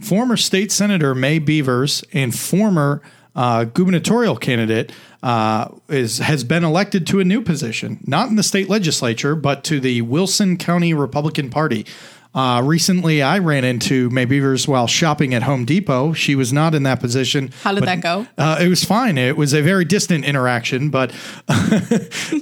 former 0.00 0.36
state 0.36 0.72
senator 0.72 1.14
Mae 1.14 1.38
Beavers 1.38 2.04
and 2.12 2.34
former 2.34 3.02
uh, 3.34 3.64
gubernatorial 3.64 4.36
candidate 4.36 4.92
uh, 5.22 5.68
is 5.88 6.18
has 6.18 6.44
been 6.44 6.64
elected 6.64 7.06
to 7.08 7.20
a 7.20 7.24
new 7.24 7.40
position, 7.40 8.00
not 8.06 8.28
in 8.28 8.36
the 8.36 8.42
state 8.42 8.68
legislature, 8.68 9.34
but 9.34 9.64
to 9.64 9.80
the 9.80 10.02
Wilson 10.02 10.56
County 10.56 10.94
Republican 10.94 11.50
Party. 11.50 11.86
Uh, 12.34 12.62
recently, 12.64 13.20
I 13.20 13.38
ran 13.38 13.62
into 13.62 14.08
Mae 14.08 14.24
Beavers 14.24 14.66
while 14.66 14.86
shopping 14.86 15.34
at 15.34 15.42
Home 15.42 15.66
Depot. 15.66 16.14
She 16.14 16.34
was 16.34 16.50
not 16.50 16.74
in 16.74 16.82
that 16.84 16.98
position. 16.98 17.50
How 17.62 17.72
did 17.72 17.80
but, 17.80 17.86
that 17.86 18.00
go? 18.00 18.26
Uh, 18.38 18.58
it 18.60 18.68
was 18.68 18.84
fine. 18.84 19.18
It 19.18 19.36
was 19.36 19.52
a 19.52 19.60
very 19.60 19.84
distant 19.84 20.24
interaction, 20.24 20.88
but 20.88 21.14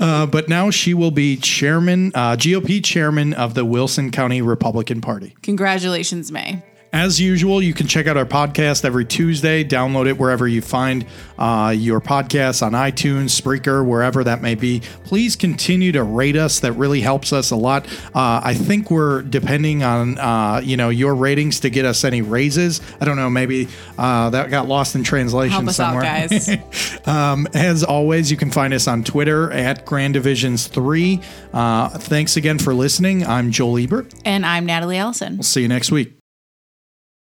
uh, 0.01 0.27
but 0.27 0.49
now 0.49 0.71
she 0.71 0.95
will 0.95 1.11
be 1.11 1.37
chairman, 1.37 2.13
uh, 2.15 2.37
GOP 2.37 2.85
chairman 2.85 3.35
of 3.35 3.55
the 3.55 3.65
Wilson 3.65 4.13
County 4.13 4.43
Republican 4.43 5.01
Party. 5.01 5.35
Congratulations, 5.43 6.31
Mae. 6.31 6.63
As 6.93 7.21
usual, 7.21 7.63
you 7.63 7.73
can 7.73 7.87
check 7.87 8.09
out 8.09 8.17
our 8.17 8.25
podcast 8.27 8.85
every 8.85 9.05
Tuesday. 9.05 9.63
Download 9.63 10.09
it 10.09 10.19
wherever 10.19 10.49
you 10.49 10.61
find 10.61 11.07
uh, 11.39 11.73
your 11.77 12.01
podcasts 12.01 12.67
on 12.67 12.73
iTunes, 12.73 13.41
Spreaker, 13.41 13.87
wherever 13.87 14.25
that 14.25 14.43
may 14.43 14.57
be. 14.57 14.81
Please 15.05 15.37
continue 15.37 15.93
to 15.93 16.03
rate 16.03 16.35
us. 16.35 16.59
That 16.59 16.73
really 16.73 17.01
helps 17.01 17.33
us 17.33 17.53
a 17.53 17.57
lot. 17.57 17.87
Uh, 18.13 18.41
I 18.43 18.55
think 18.55 18.91
we're 18.91 19.23
depending 19.23 19.85
on 19.85 20.19
uh, 20.19 20.61
you 20.65 20.77
know 20.77 20.89
your 20.89 21.15
ratings 21.15 21.61
to 21.61 21.71
get 21.71 21.85
us 21.85 22.03
any 22.03 22.23
raises. 22.23 22.81
I 23.01 23.05
don't 23.05 23.17
know. 23.17 23.31
Maybe 23.31 23.69
uh, 23.97 24.31
that 24.31 24.51
got 24.51 24.67
lost 24.67 24.97
in 24.97 25.05
translation 25.05 25.69
somewhere. 25.71 26.05
out, 26.05 26.31
guys. 26.31 26.51
Um, 27.07 27.49
as 27.55 27.83
always, 27.83 28.31
you 28.31 28.37
can 28.37 28.51
find 28.51 28.75
us 28.75 28.87
on 28.87 29.05
Twitter 29.05 29.51
at 29.53 29.87
Grand 29.87 30.15
Divisions 30.15 30.67
Three. 30.67 31.21
Uh, 31.53 31.89
thanks 31.89 32.37
again 32.37 32.59
for 32.59 32.75
listening. 32.75 33.25
I'm 33.25 33.51
Joel 33.51 33.79
Ebert. 33.79 34.13
and 34.25 34.45
I'm 34.45 34.67
Natalie 34.67 34.99
Allison. 34.99 35.37
We'll 35.39 35.43
see 35.45 35.63
you 35.63 35.69
next 35.69 35.91
week. 35.91 36.20